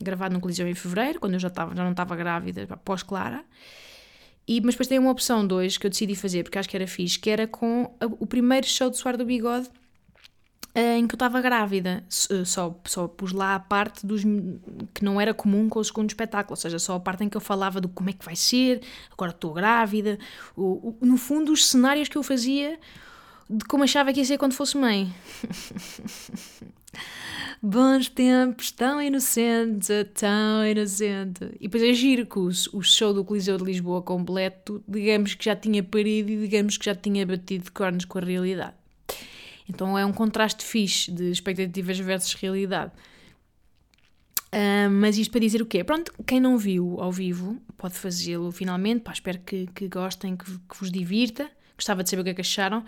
gravado 0.00 0.34
no 0.34 0.40
Coliseu 0.40 0.66
em 0.66 0.74
fevereiro, 0.74 1.20
quando 1.20 1.34
eu 1.34 1.40
já, 1.40 1.48
estava, 1.48 1.76
já 1.76 1.84
não 1.84 1.90
estava 1.90 2.16
grávida, 2.16 2.66
pós-Clara. 2.78 3.44
E, 4.46 4.60
mas 4.60 4.74
depois 4.74 4.88
tem 4.88 4.98
uma 4.98 5.10
opção 5.10 5.46
2 5.46 5.78
que 5.78 5.86
eu 5.86 5.90
decidi 5.90 6.14
fazer, 6.14 6.42
porque 6.42 6.58
acho 6.58 6.68
que 6.68 6.76
era 6.76 6.86
fixe, 6.86 7.18
que 7.18 7.30
era 7.30 7.46
com 7.46 7.94
a, 8.00 8.06
o 8.06 8.26
primeiro 8.26 8.66
show 8.66 8.90
de 8.90 8.96
Suar 8.96 9.16
do 9.16 9.24
Bigode 9.24 9.70
eh, 10.74 10.96
em 10.98 11.06
que 11.06 11.14
eu 11.14 11.16
estava 11.16 11.40
grávida. 11.40 12.02
Eh, 12.30 12.44
só, 12.44 12.80
só 12.86 13.06
pus 13.06 13.32
lá 13.32 13.54
a 13.54 13.60
parte 13.60 14.06
dos 14.06 14.22
que 14.94 15.04
não 15.04 15.20
era 15.20 15.34
comum 15.34 15.68
com 15.68 15.78
o 15.78 15.84
segundo 15.84 16.08
espetáculo, 16.08 16.52
ou 16.52 16.56
seja, 16.56 16.78
só 16.78 16.96
a 16.96 17.00
parte 17.00 17.24
em 17.24 17.28
que 17.28 17.36
eu 17.36 17.40
falava 17.40 17.80
do 17.80 17.88
como 17.88 18.10
é 18.10 18.12
que 18.12 18.24
vai 18.24 18.36
ser, 18.36 18.80
agora 19.10 19.32
estou 19.32 19.52
grávida, 19.52 20.18
o, 20.56 20.96
o, 21.00 21.06
no 21.06 21.16
fundo, 21.16 21.52
os 21.52 21.66
cenários 21.66 22.08
que 22.08 22.16
eu 22.16 22.22
fazia 22.22 22.78
de 23.52 23.64
como 23.66 23.84
achava 23.84 24.12
que 24.12 24.20
ia 24.20 24.24
ser 24.24 24.38
quando 24.38 24.54
fosse 24.54 24.76
mãe. 24.76 25.12
Bons 27.62 28.08
tempos, 28.08 28.72
tão 28.72 29.00
inocente, 29.00 29.92
tão 30.14 30.66
inocente. 30.66 31.44
E 31.60 31.68
depois 31.68 31.82
é 31.82 31.92
giro 31.92 32.26
que 32.26 32.38
o, 32.38 32.48
o 32.48 32.82
show 32.82 33.14
do 33.14 33.24
Coliseu 33.24 33.56
de 33.56 33.64
Lisboa 33.64 34.02
completo, 34.02 34.82
digamos 34.88 35.34
que 35.34 35.44
já 35.44 35.54
tinha 35.54 35.82
parido 35.82 36.30
e 36.30 36.36
digamos 36.36 36.76
que 36.76 36.84
já 36.84 36.94
tinha 36.94 37.24
batido 37.24 37.64
de 37.64 37.70
cornos 37.70 38.04
com 38.04 38.18
a 38.18 38.22
realidade. 38.22 38.74
Então 39.68 39.96
é 39.98 40.04
um 40.04 40.12
contraste 40.12 40.64
fixe 40.64 41.10
de 41.12 41.30
expectativas 41.30 41.98
versus 41.98 42.34
realidade. 42.34 42.92
Uh, 44.54 44.90
mas 44.90 45.16
isto 45.16 45.30
para 45.30 45.40
dizer 45.40 45.62
o 45.62 45.66
quê? 45.66 45.82
Pronto, 45.82 46.12
quem 46.26 46.38
não 46.38 46.58
viu 46.58 47.00
ao 47.00 47.10
vivo 47.10 47.56
pode 47.78 47.94
fazê-lo 47.94 48.52
finalmente. 48.52 49.00
Pá, 49.00 49.12
espero 49.12 49.38
que, 49.38 49.66
que 49.74 49.88
gostem, 49.88 50.36
que, 50.36 50.44
que, 50.44 50.78
vos 50.78 50.90
divirta. 50.90 51.50
Gostava 51.76 52.02
de 52.02 52.10
saber 52.10 52.22
o 52.22 52.24
que 52.24 52.30
é 52.30 52.34
que 52.34 52.40
acharam, 52.40 52.84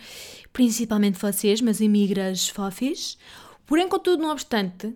principalmente 0.52 1.18
vocês, 1.18 1.60
mas 1.60 1.80
imigras 1.80 2.48
fofis. 2.48 3.18
Porém, 3.66 3.88
contudo, 3.88 4.22
não 4.22 4.30
obstante, 4.30 4.94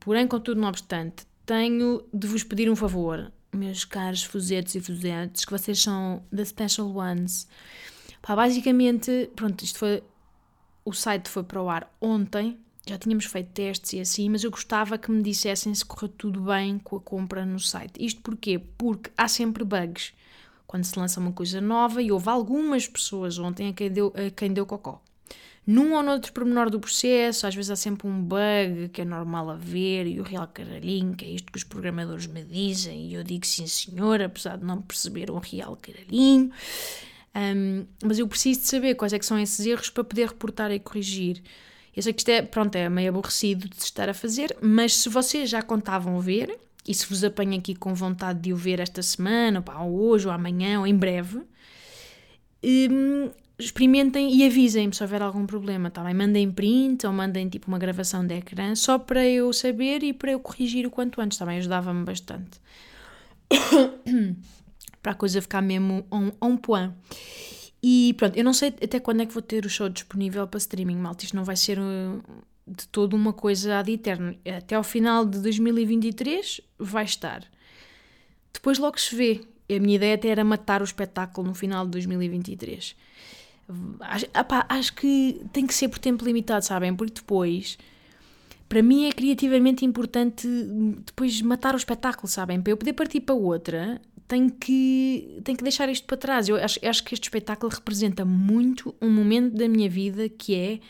porém, 0.00 0.26
contudo, 0.26 0.60
não 0.60 0.68
obstante, 0.68 1.26
tenho 1.44 2.02
de 2.12 2.26
vos 2.26 2.42
pedir 2.42 2.70
um 2.70 2.76
favor, 2.76 3.30
meus 3.52 3.84
caros 3.84 4.24
fuzetes 4.24 4.74
e 4.74 4.80
fuzetes, 4.80 5.44
que 5.44 5.52
vocês 5.52 5.80
são 5.80 6.22
the 6.34 6.44
special 6.44 6.94
ones. 6.94 7.46
Pá, 8.22 8.34
basicamente, 8.34 9.30
pronto, 9.36 9.62
isto 9.62 9.78
foi 9.78 10.02
o 10.84 10.92
site 10.92 11.28
foi 11.28 11.42
para 11.42 11.60
o 11.60 11.68
ar 11.68 11.92
ontem, 12.00 12.58
já 12.88 12.96
tínhamos 12.96 13.24
feito 13.24 13.50
testes 13.50 13.92
e 13.92 14.00
assim, 14.00 14.30
mas 14.30 14.44
eu 14.44 14.50
gostava 14.50 14.96
que 14.96 15.10
me 15.10 15.20
dissessem 15.20 15.74
se 15.74 15.84
correu 15.84 16.08
tudo 16.08 16.40
bem 16.42 16.78
com 16.78 16.96
a 16.96 17.00
compra 17.00 17.44
no 17.44 17.58
site. 17.58 18.04
Isto 18.04 18.20
porquê? 18.22 18.60
Porque 18.78 19.10
há 19.16 19.26
sempre 19.26 19.64
bugs 19.64 20.12
quando 20.66 20.84
se 20.84 20.98
lança 20.98 21.20
uma 21.20 21.32
coisa 21.32 21.60
nova 21.60 22.02
e 22.02 22.10
houve 22.10 22.28
algumas 22.28 22.88
pessoas 22.88 23.38
ontem 23.38 23.68
a 23.68 23.72
quem 23.72 23.90
deu, 23.90 24.12
a 24.14 24.30
quem 24.30 24.52
deu 24.52 24.66
cocó. 24.66 25.02
Num 25.66 25.94
ou 25.94 26.02
noutro 26.02 26.32
pormenor 26.32 26.70
do 26.70 26.78
processo, 26.78 27.44
às 27.44 27.54
vezes 27.54 27.72
há 27.72 27.76
sempre 27.76 28.06
um 28.06 28.22
bug 28.22 28.88
que 28.92 29.02
é 29.02 29.04
normal 29.04 29.50
haver 29.50 30.06
e 30.06 30.20
o 30.20 30.22
real 30.22 30.46
caralhinho, 30.46 31.16
que 31.16 31.24
é 31.24 31.28
isto 31.28 31.50
que 31.50 31.58
os 31.58 31.64
programadores 31.64 32.28
me 32.28 32.44
dizem, 32.44 33.08
e 33.08 33.14
eu 33.14 33.24
digo 33.24 33.44
sim 33.44 33.66
senhor, 33.66 34.22
apesar 34.22 34.58
de 34.58 34.64
não 34.64 34.80
perceber 34.80 35.28
um 35.28 35.38
real 35.38 35.76
caralhinho. 35.76 36.52
Um, 37.34 37.84
mas 38.04 38.18
eu 38.18 38.28
preciso 38.28 38.60
de 38.60 38.66
saber 38.66 38.94
quais 38.94 39.12
é 39.12 39.18
que 39.18 39.26
são 39.26 39.38
esses 39.38 39.66
erros 39.66 39.90
para 39.90 40.04
poder 40.04 40.28
reportar 40.28 40.70
e 40.70 40.78
corrigir. 40.78 41.42
Eu 41.96 42.02
sei 42.02 42.12
que 42.12 42.20
isto 42.20 42.28
é, 42.28 42.42
pronto, 42.42 42.76
é 42.76 42.88
meio 42.88 43.08
aborrecido 43.08 43.68
de 43.68 43.76
estar 43.76 44.08
a 44.08 44.14
fazer, 44.14 44.56
mas 44.62 44.94
se 44.94 45.08
vocês 45.08 45.50
já 45.50 45.62
contavam 45.62 46.20
ver, 46.20 46.56
e 46.86 46.94
se 46.94 47.06
vos 47.06 47.24
apanho 47.24 47.58
aqui 47.58 47.74
com 47.74 47.94
vontade 47.94 48.40
de 48.40 48.52
o 48.52 48.56
ver 48.56 48.80
esta 48.80 49.02
semana, 49.02 49.64
ou 49.80 50.00
hoje, 50.00 50.26
ou 50.26 50.32
amanhã, 50.32 50.80
ou 50.80 50.86
em 50.86 50.96
breve, 50.96 51.40
um, 52.64 53.30
experimentem 53.58 54.34
e 54.34 54.46
avisem-me 54.46 54.94
se 54.94 55.02
houver 55.02 55.22
algum 55.22 55.46
problema, 55.46 55.90
tá 55.90 56.04
bem? 56.04 56.14
Mandem 56.14 56.50
print 56.50 57.06
ou 57.06 57.12
mandem 57.12 57.48
tipo 57.48 57.68
uma 57.68 57.78
gravação 57.78 58.26
de 58.26 58.34
ecrã, 58.34 58.74
só 58.74 58.98
para 58.98 59.26
eu 59.26 59.52
saber 59.52 60.02
e 60.02 60.12
para 60.12 60.32
eu 60.32 60.40
corrigir 60.40 60.86
o 60.86 60.90
quanto 60.90 61.20
antes, 61.20 61.38
tá 61.38 61.46
bem? 61.46 61.58
Ajudava-me 61.58 62.04
bastante. 62.04 62.60
para 65.02 65.12
a 65.12 65.14
coisa 65.14 65.40
ficar 65.40 65.62
mesmo 65.62 66.04
on, 66.10 66.30
on 66.40 66.56
point. 66.56 66.92
E 67.82 68.14
pronto, 68.14 68.36
eu 68.36 68.44
não 68.44 68.52
sei 68.52 68.68
até 68.68 68.98
quando 68.98 69.22
é 69.22 69.26
que 69.26 69.32
vou 69.32 69.42
ter 69.42 69.64
o 69.64 69.68
show 69.68 69.88
disponível 69.88 70.46
para 70.46 70.58
streaming, 70.58 70.96
malta. 70.96 71.24
Isto 71.24 71.36
não 71.36 71.44
vai 71.44 71.56
ser 71.56 71.78
uh, 71.78 72.22
de 72.66 72.88
todo 72.88 73.14
uma 73.14 73.32
coisa 73.32 73.78
ad 73.78 73.92
eterno. 73.92 74.36
Até 74.56 74.74
ao 74.74 74.82
final 74.82 75.24
de 75.24 75.38
2023 75.40 76.60
vai 76.78 77.04
estar. 77.04 77.44
Depois 78.52 78.78
logo 78.78 78.98
se 78.98 79.14
vê. 79.14 79.40
A 79.68 79.78
minha 79.80 79.96
ideia 79.96 80.14
até 80.14 80.28
era 80.28 80.44
matar 80.44 80.80
o 80.80 80.84
espetáculo 80.84 81.46
no 81.48 81.54
final 81.54 81.84
de 81.84 81.92
2023. 81.92 82.96
Acho, 84.00 84.26
acho 84.68 84.94
que 84.94 85.40
tem 85.52 85.66
que 85.66 85.74
ser 85.74 85.88
por 85.88 85.98
tempo 85.98 86.24
limitado, 86.24 86.64
sabem? 86.64 86.94
Porque 86.94 87.14
depois, 87.14 87.76
para 88.68 88.82
mim, 88.82 89.06
é 89.06 89.12
criativamente 89.12 89.84
importante 89.84 90.48
depois 91.04 91.40
matar 91.42 91.74
o 91.74 91.76
espetáculo, 91.76 92.28
sabem? 92.28 92.60
Para 92.60 92.72
eu 92.72 92.76
poder 92.76 92.92
partir 92.92 93.20
para 93.20 93.34
outra, 93.34 94.00
tenho 94.28 94.50
que, 94.50 95.40
tenho 95.42 95.58
que 95.58 95.64
deixar 95.64 95.88
isto 95.88 96.06
para 96.06 96.16
trás. 96.16 96.48
Eu 96.48 96.56
acho, 96.56 96.78
acho 96.84 97.04
que 97.04 97.14
este 97.14 97.24
espetáculo 97.24 97.72
representa 97.72 98.24
muito 98.24 98.94
um 99.00 99.10
momento 99.10 99.56
da 99.56 99.68
minha 99.68 99.88
vida 99.88 100.28
que 100.28 100.54
é 100.54 100.80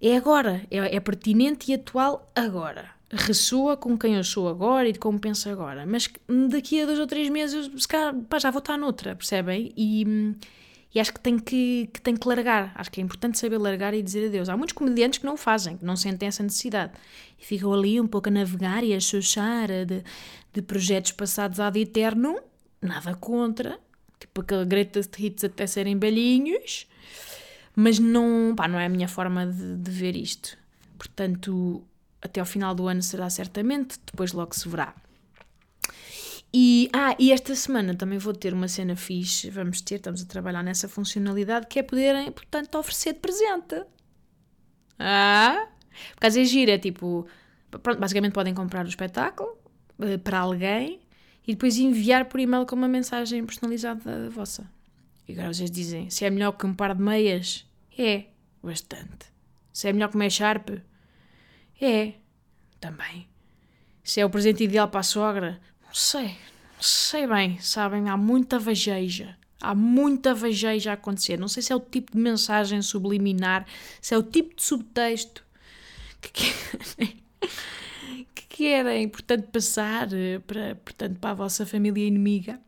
é 0.00 0.16
agora, 0.16 0.64
é, 0.70 0.96
é, 0.96 1.00
pertinente 1.00 1.70
e 1.70 1.74
atual 1.74 2.30
agora. 2.34 2.90
Ressoa 3.10 3.76
com 3.76 3.98
quem 3.98 4.14
eu 4.16 4.24
sou 4.24 4.48
agora 4.48 4.88
e 4.88 4.92
de 4.92 4.98
como 4.98 5.18
penso 5.18 5.48
agora. 5.48 5.84
Mas 5.86 6.08
daqui 6.50 6.80
a 6.82 6.86
dois 6.86 6.98
ou 6.98 7.06
três 7.06 7.28
meses, 7.28 7.70
se 7.76 7.88
calhar, 7.88 8.14
pá, 8.28 8.38
já 8.38 8.50
vou 8.50 8.60
estar 8.60 8.76
noutra, 8.76 9.16
percebem? 9.16 9.72
E, 9.76 10.36
e 10.94 11.00
acho 11.00 11.12
que 11.12 11.20
tem 11.20 11.38
que, 11.38 11.88
que 11.92 12.00
tem 12.00 12.14
que 12.14 12.28
largar. 12.28 12.72
Acho 12.76 12.90
que 12.92 13.00
é 13.00 13.04
importante 13.04 13.38
saber 13.38 13.58
largar 13.58 13.92
e 13.92 14.02
dizer 14.02 14.28
adeus. 14.28 14.48
Há 14.48 14.56
muitos 14.56 14.74
comediantes 14.74 15.18
que 15.18 15.26
não 15.26 15.34
o 15.34 15.38
fazem, 15.38 15.76
que 15.76 15.84
não 15.84 15.96
sentem 15.96 16.28
essa 16.28 16.42
necessidade. 16.42 16.92
E 17.38 17.44
ficam 17.44 17.72
ali 17.72 18.00
um 18.00 18.06
pouco 18.06 18.28
a 18.28 18.32
navegar 18.32 18.84
e 18.84 18.94
a 18.94 19.00
chuchar 19.00 19.68
de, 19.86 20.04
de 20.52 20.62
projetos 20.62 21.12
passados 21.12 21.58
ad 21.58 21.80
eterno. 21.80 22.38
Nada 22.80 23.14
contra. 23.14 23.80
Tipo 24.20 24.42
aquele 24.42 24.64
greatest 24.64 25.18
hits 25.18 25.44
até 25.44 25.66
serem 25.66 25.96
belinhos 25.96 26.86
mas 27.80 28.00
não, 28.00 28.54
pá, 28.56 28.66
não 28.66 28.76
é 28.76 28.86
a 28.86 28.88
minha 28.88 29.06
forma 29.06 29.46
de, 29.46 29.76
de 29.76 29.90
ver 29.92 30.16
isto. 30.16 30.58
Portanto, 30.98 31.86
até 32.20 32.40
ao 32.40 32.46
final 32.46 32.74
do 32.74 32.88
ano 32.88 33.00
será 33.00 33.30
certamente, 33.30 34.00
depois 34.04 34.32
logo 34.32 34.52
se 34.52 34.68
verá. 34.68 34.92
E, 36.52 36.90
ah, 36.92 37.14
e 37.20 37.30
esta 37.30 37.54
semana 37.54 37.94
também 37.94 38.18
vou 38.18 38.34
ter 38.34 38.52
uma 38.52 38.66
cena 38.66 38.96
fixe, 38.96 39.48
vamos 39.48 39.80
ter, 39.80 39.94
estamos 39.94 40.20
a 40.20 40.26
trabalhar 40.26 40.64
nessa 40.64 40.88
funcionalidade, 40.88 41.68
que 41.68 41.78
é 41.78 41.84
poderem, 41.84 42.32
portanto, 42.32 42.76
oferecer 42.76 43.12
de 43.12 43.20
presente. 43.20 43.80
Ah? 44.98 45.68
Por 46.14 46.20
causa 46.22 46.40
é 46.40 46.44
gira, 46.44 46.80
tipo, 46.80 47.28
pronto, 47.70 48.00
basicamente 48.00 48.32
podem 48.32 48.54
comprar 48.54 48.86
o 48.86 48.88
espetáculo 48.88 49.56
uh, 50.00 50.18
para 50.18 50.40
alguém 50.40 50.98
e 51.46 51.52
depois 51.52 51.78
enviar 51.78 52.24
por 52.24 52.40
e-mail 52.40 52.66
com 52.66 52.74
uma 52.74 52.88
mensagem 52.88 53.46
personalizada 53.46 54.28
vossa. 54.30 54.68
E 55.28 55.32
agora 55.32 55.54
vocês 55.54 55.70
dizem, 55.70 56.10
se 56.10 56.24
é 56.24 56.30
melhor 56.30 56.50
que 56.52 56.66
um 56.66 56.74
par 56.74 56.92
de 56.92 57.02
meias, 57.02 57.67
é, 57.98 58.26
bastante. 58.62 59.26
Se 59.72 59.88
é 59.88 59.92
melhor 59.92 60.10
comer 60.10 60.30
Sharp? 60.30 60.70
É, 61.80 62.14
também. 62.80 63.28
Se 64.02 64.20
é 64.20 64.26
o 64.26 64.30
presente 64.30 64.64
ideal 64.64 64.88
para 64.88 65.00
a 65.00 65.04
sogra? 65.04 65.60
Não 65.86 65.94
sei, 65.94 66.28
não 66.28 66.82
sei 66.82 67.26
bem, 67.26 67.58
sabem? 67.60 68.08
Há 68.08 68.16
muita 68.16 68.58
vageja. 68.58 69.36
Há 69.60 69.74
muita 69.74 70.34
vageja 70.34 70.92
a 70.92 70.94
acontecer. 70.94 71.38
Não 71.38 71.48
sei 71.48 71.62
se 71.62 71.72
é 71.72 71.76
o 71.76 71.80
tipo 71.80 72.12
de 72.12 72.18
mensagem 72.18 72.80
subliminar, 72.80 73.66
se 74.00 74.14
é 74.14 74.18
o 74.18 74.22
tipo 74.22 74.54
de 74.54 74.62
subtexto 74.62 75.44
que 76.20 76.30
querem, 76.30 77.22
que 78.34 78.46
querem 78.48 79.08
portanto, 79.08 79.48
passar 79.50 80.12
eh, 80.12 80.38
para, 80.40 80.76
portanto, 80.76 81.18
para 81.18 81.30
a 81.30 81.34
vossa 81.34 81.66
família 81.66 82.06
inimiga. 82.06 82.60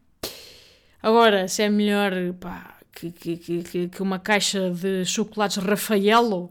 Agora, 1.03 1.49
se 1.49 1.63
é 1.63 1.71
melhor, 1.71 2.13
pá, 2.39 2.80
que, 3.09 3.37
que, 3.37 3.89
que, 3.89 4.03
uma 4.03 4.19
caixa 4.19 4.71
de 4.71 5.05
chocolates 5.05 5.57
Rafaelo 5.57 6.51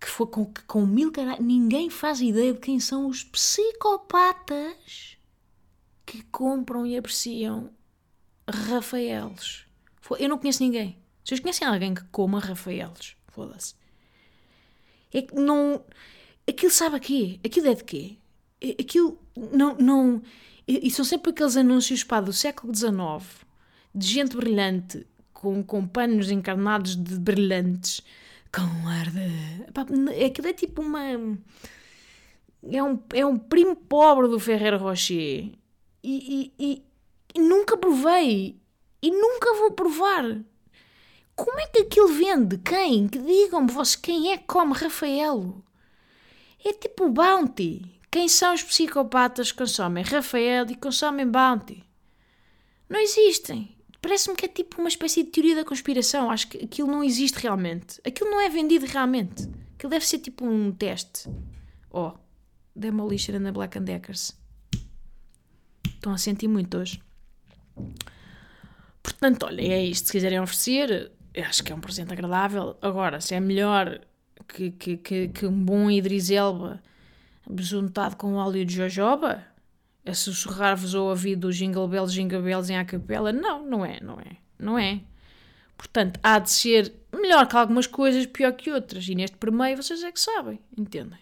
que 0.00 0.08
foi 0.08 0.26
com, 0.26 0.52
com 0.66 0.86
mil 0.86 1.12
caras. 1.12 1.38
Ninguém 1.38 1.90
faz 1.90 2.20
ideia 2.20 2.54
de 2.54 2.58
quem 2.58 2.80
são 2.80 3.06
os 3.06 3.22
psicopatas 3.22 5.16
que 6.06 6.22
compram 6.24 6.86
e 6.86 6.96
apreciam 6.96 7.70
Rafaelos. 8.48 9.66
Eu 10.18 10.28
não 10.28 10.38
conheço 10.38 10.62
ninguém. 10.62 10.98
Vocês 11.22 11.38
conhecem 11.38 11.68
alguém 11.68 11.94
que 11.94 12.02
coma 12.04 12.40
Rafaelos? 12.40 13.16
Foda-se. 13.28 13.74
É 15.12 15.22
que 15.22 15.34
não. 15.34 15.84
Aquilo 16.48 16.72
sabe 16.72 16.96
a 16.96 17.00
quê? 17.00 17.38
Aquilo 17.44 17.68
é 17.68 17.74
de 17.74 17.84
quê? 17.84 18.16
Aquilo 18.78 19.18
não. 19.36 19.76
não 19.76 20.22
e 20.66 20.90
são 20.90 21.04
sempre 21.04 21.30
aqueles 21.30 21.56
anúncios 21.56 22.04
pá, 22.04 22.20
do 22.20 22.32
século 22.32 22.72
XIX 22.74 23.44
de 23.94 24.06
gente 24.06 24.36
brilhante 24.36 25.04
com, 25.40 25.62
com 25.62 25.86
panos 25.86 26.30
encarnados 26.30 26.94
de 26.94 27.18
brilhantes, 27.18 28.02
com 28.52 28.88
ar 28.88 29.10
de. 29.10 29.72
Pá, 29.72 29.86
aquilo 30.26 30.48
é 30.48 30.52
tipo 30.52 30.82
uma. 30.82 31.02
É 32.70 32.82
um, 32.82 33.02
é 33.14 33.24
um 33.24 33.38
primo 33.38 33.74
pobre 33.74 34.28
do 34.28 34.38
Ferreiro 34.38 34.76
Rocher. 34.76 35.50
E, 36.02 36.52
e, 36.52 36.52
e, 36.58 36.82
E 37.34 37.40
nunca 37.40 37.76
provei. 37.76 38.60
E 39.02 39.10
nunca 39.10 39.54
vou 39.54 39.70
provar. 39.70 40.24
Como 41.34 41.58
é 41.58 41.66
que 41.68 41.80
aquilo 41.80 42.08
vende? 42.08 42.58
Quem? 42.58 43.08
Que 43.08 43.18
digam-me 43.18 43.72
vocês 43.72 43.96
quem 43.96 44.32
é 44.32 44.36
que 44.36 44.44
come 44.44 44.74
Rafaelo? 44.74 45.64
É 46.62 46.74
tipo 46.74 47.08
Bounty. 47.08 47.98
Quem 48.10 48.28
são 48.28 48.52
os 48.52 48.62
psicopatas 48.62 49.52
que 49.52 49.58
consomem 49.58 50.04
Rafael 50.04 50.66
e 50.68 50.74
consomem 50.74 51.26
Bounty? 51.26 51.82
Não 52.90 53.00
existem. 53.00 53.74
Parece-me 54.00 54.36
que 54.36 54.46
é 54.46 54.48
tipo 54.48 54.80
uma 54.80 54.88
espécie 54.88 55.22
de 55.22 55.30
teoria 55.30 55.56
da 55.56 55.64
conspiração. 55.64 56.30
Acho 56.30 56.48
que 56.48 56.64
aquilo 56.64 56.88
não 56.88 57.04
existe 57.04 57.38
realmente. 57.38 58.00
Aquilo 58.04 58.30
não 58.30 58.40
é 58.40 58.48
vendido 58.48 58.86
realmente. 58.86 59.48
Aquilo 59.74 59.90
deve 59.90 60.06
ser 60.06 60.18
tipo 60.18 60.46
um 60.46 60.72
teste. 60.72 61.28
Oh, 61.90 62.12
Demolition 62.74 63.36
and 63.36 63.44
the 63.44 63.52
Black 63.52 63.78
and 63.78 63.82
Deckers. 63.82 64.34
Estão 65.86 66.12
a 66.14 66.18
sentir 66.18 66.48
muito 66.48 66.78
hoje. 66.78 67.02
Portanto, 69.02 69.44
olha, 69.44 69.60
é 69.60 69.84
isto. 69.84 70.06
Se 70.06 70.12
quiserem 70.12 70.40
oferecer, 70.40 71.12
acho 71.36 71.62
que 71.62 71.72
é 71.72 71.74
um 71.74 71.80
presente 71.80 72.12
agradável. 72.12 72.76
Agora, 72.80 73.20
se 73.20 73.34
é 73.34 73.40
melhor 73.40 74.00
que, 74.48 74.70
que, 74.70 74.96
que, 74.96 75.28
que 75.28 75.46
um 75.46 75.64
bom 75.64 75.90
Idris 75.90 76.30
Elba 76.30 76.82
besuntado 77.48 78.16
com 78.16 78.34
óleo 78.34 78.64
de 78.64 78.74
jojoba, 78.74 79.44
a 80.04 80.14
sussurrar-vos 80.14 80.94
ao 80.94 81.06
ouvido 81.06 81.48
o 81.48 81.52
Jingle 81.52 81.86
Bells, 81.88 82.12
Jingle 82.14 82.42
Bells 82.42 82.72
em 82.72 82.78
acapela, 82.78 83.32
não, 83.32 83.66
não 83.66 83.84
é, 83.84 84.00
não 84.00 84.18
é, 84.18 84.36
não 84.58 84.78
é. 84.78 85.00
Portanto, 85.76 86.20
há 86.22 86.38
de 86.38 86.50
ser 86.50 86.92
melhor 87.12 87.46
que 87.46 87.56
algumas 87.56 87.86
coisas, 87.86 88.26
pior 88.26 88.52
que 88.52 88.70
outras. 88.70 89.08
E 89.08 89.14
neste 89.14 89.36
primeiro 89.36 89.82
vocês 89.82 90.02
é 90.02 90.12
que 90.12 90.20
sabem, 90.20 90.60
entendem? 90.76 91.18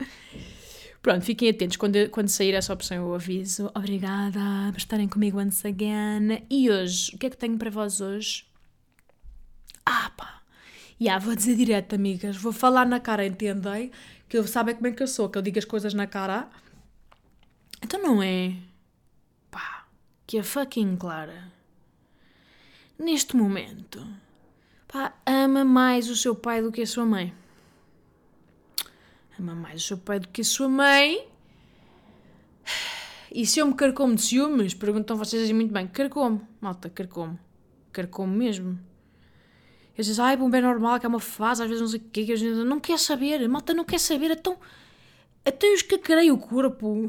Pronto, 1.02 1.24
fiquem 1.24 1.50
atentos. 1.50 1.76
Quando, 1.76 2.08
quando 2.10 2.28
sair 2.28 2.54
essa 2.54 2.72
opção, 2.72 2.96
eu 2.96 3.14
aviso. 3.14 3.70
Obrigada 3.74 4.40
por 4.72 4.78
estarem 4.78 5.08
comigo 5.08 5.40
once 5.40 5.66
again. 5.66 6.44
E 6.50 6.70
hoje, 6.70 7.14
o 7.14 7.18
que 7.18 7.26
é 7.26 7.30
que 7.30 7.36
tenho 7.36 7.56
para 7.58 7.70
vós 7.70 8.00
hoje? 8.00 8.44
Ah, 9.84 10.10
pá! 10.16 10.42
Yeah, 11.00 11.24
vou 11.24 11.36
dizer 11.36 11.54
direto, 11.56 11.94
amigas. 11.94 12.36
Vou 12.36 12.52
falar 12.52 12.86
na 12.86 12.98
cara, 12.98 13.26
entendem? 13.26 13.90
Que 14.28 14.38
eu 14.38 14.46
sabem 14.46 14.74
como 14.74 14.86
é 14.86 14.92
que 14.92 15.02
eu 15.02 15.06
sou, 15.06 15.28
que 15.28 15.38
eu 15.38 15.42
digo 15.42 15.58
as 15.58 15.64
coisas 15.64 15.92
na 15.94 16.06
cara. 16.06 16.48
Então 17.86 18.02
não 18.02 18.20
é. 18.20 18.56
Pá, 19.50 19.86
que 20.26 20.38
a 20.38 20.42
fucking 20.42 20.96
Clara, 20.96 21.52
neste 22.98 23.36
momento, 23.36 24.04
pá, 24.88 25.14
ama 25.24 25.64
mais 25.64 26.10
o 26.10 26.16
seu 26.16 26.34
pai 26.34 26.60
do 26.60 26.72
que 26.72 26.82
a 26.82 26.86
sua 26.86 27.06
mãe 27.06 27.32
ama 29.38 29.54
mais 29.54 29.82
o 29.82 29.86
seu 29.86 29.98
pai 29.98 30.18
do 30.18 30.28
que 30.28 30.40
a 30.40 30.44
sua 30.44 30.68
mãe. 30.68 31.26
E 33.30 33.44
se 33.44 33.60
eu 33.60 33.66
me 33.66 33.74
carcomo 33.74 34.14
de 34.14 34.22
ciúmes? 34.22 34.72
Perguntam 34.72 35.16
vocês 35.16 35.42
assim 35.42 35.52
muito 35.52 35.72
bem. 35.72 35.86
Carcomo, 35.86 36.46
malta, 36.60 36.88
carcomo. 36.88 37.38
Carcomo 37.92 38.34
mesmo. 38.34 38.78
Eles 39.94 40.06
dizem, 40.06 40.24
ai, 40.24 40.36
bom, 40.36 40.48
é 40.54 40.60
normal, 40.60 40.98
que 40.98 41.06
é 41.06 41.08
uma 41.08 41.20
fase, 41.20 41.62
às 41.62 41.68
vezes 41.68 41.80
não 41.82 41.88
sei 41.88 42.00
o 42.00 42.02
quê. 42.10 42.24
Que 42.24 42.36
gente, 42.36 42.64
não 42.64 42.80
quer 42.80 42.98
saber, 42.98 43.46
malta 43.48 43.74
não 43.74 43.84
quer 43.84 44.00
saber. 44.00 44.30
Então, 44.30 44.58
até 45.44 45.66
eu 45.66 45.74
escacarei 45.74 46.30
o 46.30 46.38
corpo. 46.38 47.08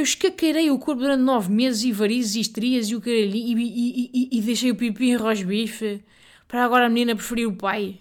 Eu 0.00 0.04
escacarei 0.04 0.70
o 0.70 0.78
corpo 0.78 1.02
durante 1.02 1.20
nove 1.20 1.52
meses 1.52 1.84
e 1.84 1.92
varizes 1.92 2.34
e 2.34 2.40
estrias 2.40 2.88
e 2.88 2.96
o 2.96 3.02
caralho. 3.02 3.36
E, 3.36 3.52
e, 3.52 4.10
e, 4.14 4.38
e, 4.38 4.40
deixei 4.40 4.70
o 4.70 4.74
pipi 4.74 5.10
em 5.10 5.16
rosbife. 5.16 6.02
Para 6.48 6.64
agora 6.64 6.86
a 6.86 6.88
menina 6.88 7.14
preferir 7.14 7.46
o 7.46 7.54
pai. 7.54 8.00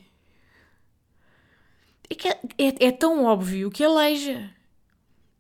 É, 2.10 2.16
que 2.16 2.30
é, 2.30 2.40
é, 2.58 2.86
é 2.88 2.92
tão 2.94 3.26
óbvio 3.26 3.70
que 3.70 3.84
aleija. 3.84 4.50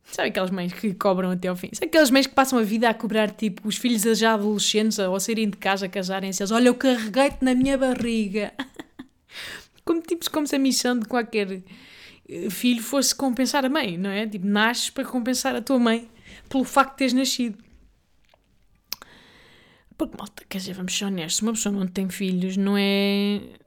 Sabe 0.03 0.27
aquelas 0.27 0.51
mães 0.51 0.73
que 0.73 0.93
cobram 0.93 1.31
até 1.31 1.47
ao 1.47 1.55
fim? 1.55 1.69
Sabe 1.71 1.85
aquelas 1.85 2.11
mães 2.11 2.27
que 2.27 2.35
passam 2.35 2.59
a 2.59 2.61
vida 2.61 2.89
a 2.89 2.93
cobrar, 2.93 3.31
tipo, 3.31 3.65
os 3.65 3.77
filhos 3.77 4.01
já 4.19 4.33
adolescentes 4.33 4.99
ou 4.99 5.17
saírem 5.17 5.49
de 5.49 5.55
casa 5.55 5.85
a 5.85 5.89
casarem-se? 5.89 6.43
Olha, 6.51 6.67
eu 6.67 6.75
carreguei-te 6.75 7.37
na 7.41 7.55
minha 7.55 7.77
barriga. 7.77 8.51
Como, 9.85 10.01
tipo, 10.01 10.29
como 10.29 10.45
se 10.45 10.57
a 10.57 10.59
missão 10.59 10.99
de 10.99 11.05
qualquer 11.05 11.63
eh, 12.27 12.49
filho 12.51 12.83
fosse 12.83 13.15
compensar 13.15 13.65
a 13.65 13.69
mãe, 13.69 13.97
não 13.97 14.09
é? 14.09 14.27
Tipo, 14.27 14.45
nasces 14.45 14.89
para 14.89 15.05
compensar 15.05 15.55
a 15.55 15.61
tua 15.61 15.79
mãe 15.79 16.07
pelo 16.49 16.63
facto 16.63 16.91
de 16.91 16.97
teres 16.97 17.13
nascido. 17.13 17.63
Porque, 19.97 20.17
malta, 20.17 20.43
quer 20.47 20.57
dizer, 20.57 20.73
vamos 20.73 20.97
ser 20.97 21.05
honestos, 21.05 21.41
uma 21.41 21.53
pessoa 21.53 21.75
não 21.75 21.87
tem 21.87 22.09
filhos 22.09 22.57
não 22.57 22.77
é 22.77 23.59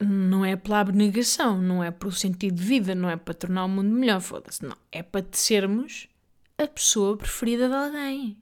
não 0.00 0.44
é 0.44 0.56
pela 0.56 0.80
abnegação, 0.80 1.60
não 1.60 1.84
é 1.84 1.90
pelo 1.90 2.12
sentido 2.12 2.54
de 2.54 2.64
vida, 2.64 2.94
não 2.94 3.10
é 3.10 3.16
para 3.16 3.34
tornar 3.34 3.66
o 3.66 3.68
mundo 3.68 3.90
melhor, 3.90 4.20
foda-se, 4.20 4.64
não. 4.64 4.76
É 4.90 5.02
para 5.02 5.26
sermos 5.32 6.08
a 6.56 6.66
pessoa 6.66 7.16
preferida 7.16 7.68
de 7.68 7.74
alguém. 7.74 8.36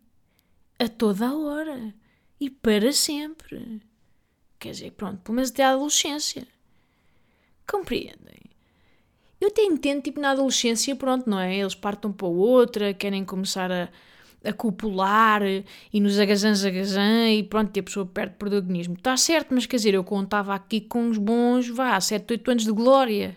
A 0.79 0.89
toda 0.89 1.27
a 1.27 1.35
hora. 1.35 1.95
E 2.41 2.49
para 2.49 2.93
sempre. 2.93 3.83
Quer 4.59 4.71
dizer, 4.71 4.93
pronto, 4.93 5.21
pelo 5.23 5.35
menos 5.35 5.51
até 5.51 5.65
a 5.65 5.71
adolescência. 5.71 6.47
Compreendem? 7.67 8.48
Eu 9.41 9.49
até 9.49 9.63
entendo, 9.63 10.03
tipo, 10.03 10.21
na 10.21 10.31
adolescência, 10.31 10.95
pronto, 10.97 11.29
não 11.29 11.39
é? 11.39 11.57
Eles 11.57 11.75
partam 11.75 12.13
para 12.13 12.27
outra, 12.27 12.93
querem 12.93 13.25
começar 13.25 13.71
a 13.71 13.89
a 14.45 14.53
copular 14.53 15.43
e 15.93 16.01
nos 16.01 16.19
agazãs 16.19 16.65
agazã 16.65 17.29
e 17.31 17.43
pronto, 17.43 17.77
e 17.77 17.81
a 17.81 17.83
pessoa 17.83 18.07
perde 18.07 18.37
protagonismo. 18.37 18.95
Está 18.95 19.17
certo, 19.17 19.55
mas 19.55 19.67
quer 19.67 19.77
dizer, 19.77 19.95
eu 19.95 20.05
contava 20.05 20.55
aqui 20.55 20.81
com 20.81 21.03
uns 21.03 21.19
bons, 21.19 21.69
vá, 21.69 22.01
7, 22.01 22.33
8 22.33 22.51
anos 22.51 22.65
de 22.65 22.73
glória. 22.73 23.37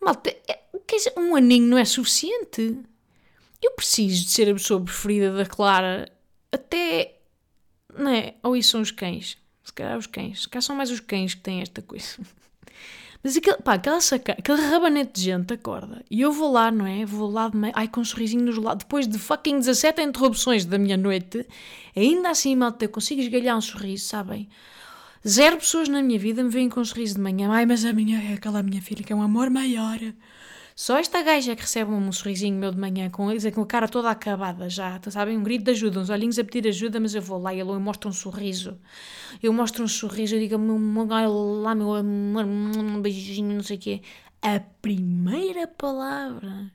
Malta, 0.00 0.30
é, 0.46 0.60
quer 0.86 0.96
dizer, 0.96 1.12
um 1.16 1.34
aninho 1.34 1.66
não 1.66 1.78
é 1.78 1.84
suficiente. 1.84 2.78
Eu 3.62 3.72
preciso 3.72 4.24
de 4.24 4.30
ser 4.30 4.48
a 4.48 4.54
pessoa 4.54 4.80
preferida 4.80 5.32
da 5.34 5.46
Clara 5.46 6.10
até. 6.52 7.16
Não 7.98 8.10
é? 8.10 8.34
Ou 8.42 8.56
isso 8.56 8.70
são 8.70 8.80
os 8.80 8.92
cães? 8.92 9.36
Se 9.64 9.72
calhar 9.72 9.98
os 9.98 10.06
cães. 10.06 10.42
Se 10.42 10.48
calhar 10.48 10.62
são 10.62 10.76
mais 10.76 10.90
os 10.90 11.00
cães 11.00 11.34
que 11.34 11.40
têm 11.40 11.60
esta 11.60 11.82
coisa. 11.82 12.18
Mas 13.22 13.36
aquele, 13.36 13.56
pá, 13.58 13.74
aquela 13.74 14.00
saca, 14.00 14.32
aquele 14.32 14.60
rabanete 14.62 15.12
de 15.14 15.22
gente 15.22 15.52
acorda. 15.52 16.04
E 16.10 16.20
eu 16.20 16.32
vou 16.32 16.52
lá, 16.52 16.70
não 16.70 16.86
é? 16.86 17.04
Vou 17.04 17.30
lá 17.30 17.48
de 17.48 17.56
meio, 17.56 17.72
ai, 17.76 17.88
com 17.88 18.00
um 18.00 18.04
sorrisinho 18.04 18.44
nos 18.44 18.56
lados. 18.56 18.84
Depois 18.84 19.08
de 19.08 19.18
fucking 19.18 19.58
17 19.58 20.00
interrupções 20.02 20.64
da 20.64 20.78
minha 20.78 20.96
noite, 20.96 21.46
ainda 21.96 22.30
assim, 22.30 22.54
malta, 22.54 22.84
eu 22.84 22.88
consigo 22.88 23.20
esgalhar 23.20 23.56
um 23.56 23.60
sorriso, 23.60 24.04
sabem? 24.04 24.48
Zero 25.26 25.56
pessoas 25.56 25.88
na 25.88 26.00
minha 26.00 26.18
vida 26.18 26.42
me 26.44 26.48
veem 26.48 26.68
com 26.68 26.80
um 26.80 26.84
sorriso 26.84 27.16
de 27.16 27.20
manhã. 27.20 27.50
Ai, 27.50 27.66
mas 27.66 27.84
a 27.84 27.92
minha 27.92 28.34
aquela 28.34 28.62
minha 28.62 28.80
filha 28.80 29.02
que 29.02 29.12
é 29.12 29.16
um 29.16 29.22
amor 29.22 29.50
maior. 29.50 29.98
Só 30.78 30.96
esta 30.96 31.20
gaja 31.24 31.56
que 31.56 31.62
recebe 31.62 31.90
um 31.90 32.12
sorrisinho 32.12 32.56
meu 32.56 32.70
de 32.70 32.78
manhã, 32.78 33.10
com, 33.10 33.26
com 33.52 33.62
a 33.62 33.66
cara 33.66 33.88
toda 33.88 34.10
acabada 34.10 34.70
já, 34.70 35.00
sabem? 35.10 35.36
Um 35.36 35.42
grito 35.42 35.64
de 35.64 35.72
ajuda, 35.72 35.98
uns 35.98 36.08
olhinhos 36.08 36.38
a 36.38 36.44
pedir 36.44 36.68
ajuda, 36.68 37.00
mas 37.00 37.16
eu 37.16 37.20
vou 37.20 37.36
lá 37.36 37.52
e 37.52 37.58
ele 37.58 37.72
mostra 37.78 38.08
um 38.08 38.12
sorriso. 38.12 38.78
Eu 39.42 39.52
mostro 39.52 39.82
um 39.82 39.88
sorriso, 39.88 40.36
eu 40.36 40.38
digo, 40.38 40.54
lá, 40.54 41.74
meu 41.74 41.94
amor, 41.96 42.44
um 42.44 43.02
beijinho, 43.02 43.56
não 43.56 43.62
sei 43.64 43.76
o 43.76 43.80
quê. 43.80 44.02
A 44.40 44.60
primeira 44.80 45.66
palavra 45.66 46.70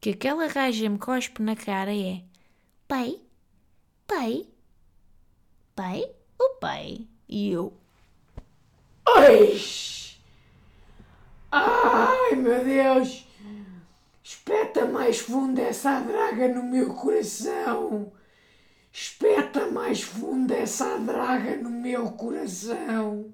que 0.00 0.08
aquela 0.08 0.48
gaja 0.48 0.88
me 0.88 0.96
cospe 0.96 1.42
na 1.42 1.54
cara 1.54 1.94
é 1.94 2.22
pai, 2.88 3.20
pai, 4.06 4.46
pai, 5.76 6.08
o 6.40 6.54
pai. 6.58 7.06
E 7.28 7.50
eu. 7.50 7.70
Ai! 9.14 9.58
Ai, 11.56 12.34
meu 12.34 12.64
Deus! 12.64 13.28
Espeta 14.24 14.86
mais 14.86 15.20
fundo 15.20 15.60
essa 15.60 16.00
draga 16.00 16.48
no 16.48 16.64
meu 16.64 16.92
coração! 16.94 18.12
Espeta 18.92 19.70
mais 19.70 20.02
fundo 20.02 20.52
essa 20.52 20.98
draga 20.98 21.56
no 21.56 21.70
meu 21.70 22.10
coração! 22.12 23.32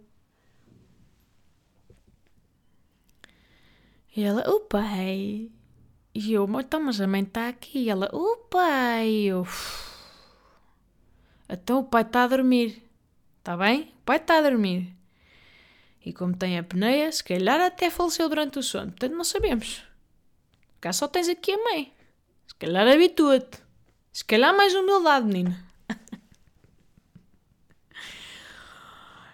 E 4.14 4.22
ela, 4.22 4.42
o 4.50 4.60
pai. 4.60 5.50
E 6.14 6.32
eu, 6.32 6.46
então, 6.60 6.80
mas 6.80 7.00
a 7.00 7.06
mãe 7.06 7.22
está 7.22 7.48
aqui. 7.48 7.84
E 7.84 7.88
ela, 7.88 8.10
o 8.12 8.36
pai. 8.50 9.28
Então 11.48 11.78
o 11.80 11.84
pai 11.84 12.02
está 12.02 12.24
a 12.24 12.28
dormir. 12.28 12.82
Está 13.38 13.56
bem? 13.56 13.94
O 14.00 14.04
pai 14.04 14.16
está 14.18 14.38
a 14.38 14.42
dormir. 14.42 14.99
E 16.04 16.12
como 16.12 16.36
tem 16.36 16.56
a 16.56 16.60
apneia, 16.62 17.12
se 17.12 17.22
calhar 17.22 17.60
até 17.60 17.90
faleceu 17.90 18.28
durante 18.28 18.58
o 18.58 18.62
sono. 18.62 18.90
Portanto, 18.90 19.12
não 19.14 19.24
sabemos. 19.24 19.82
Cá 20.80 20.92
só 20.92 21.06
tens 21.06 21.28
aqui 21.28 21.52
a 21.52 21.62
mãe. 21.62 21.92
Se 22.46 22.54
calhar 22.54 22.86
habitua-te. 22.88 23.58
Se 24.12 24.24
calhar 24.24 24.56
mais 24.56 24.74
humildade, 24.74 25.26
menina. 25.26 25.62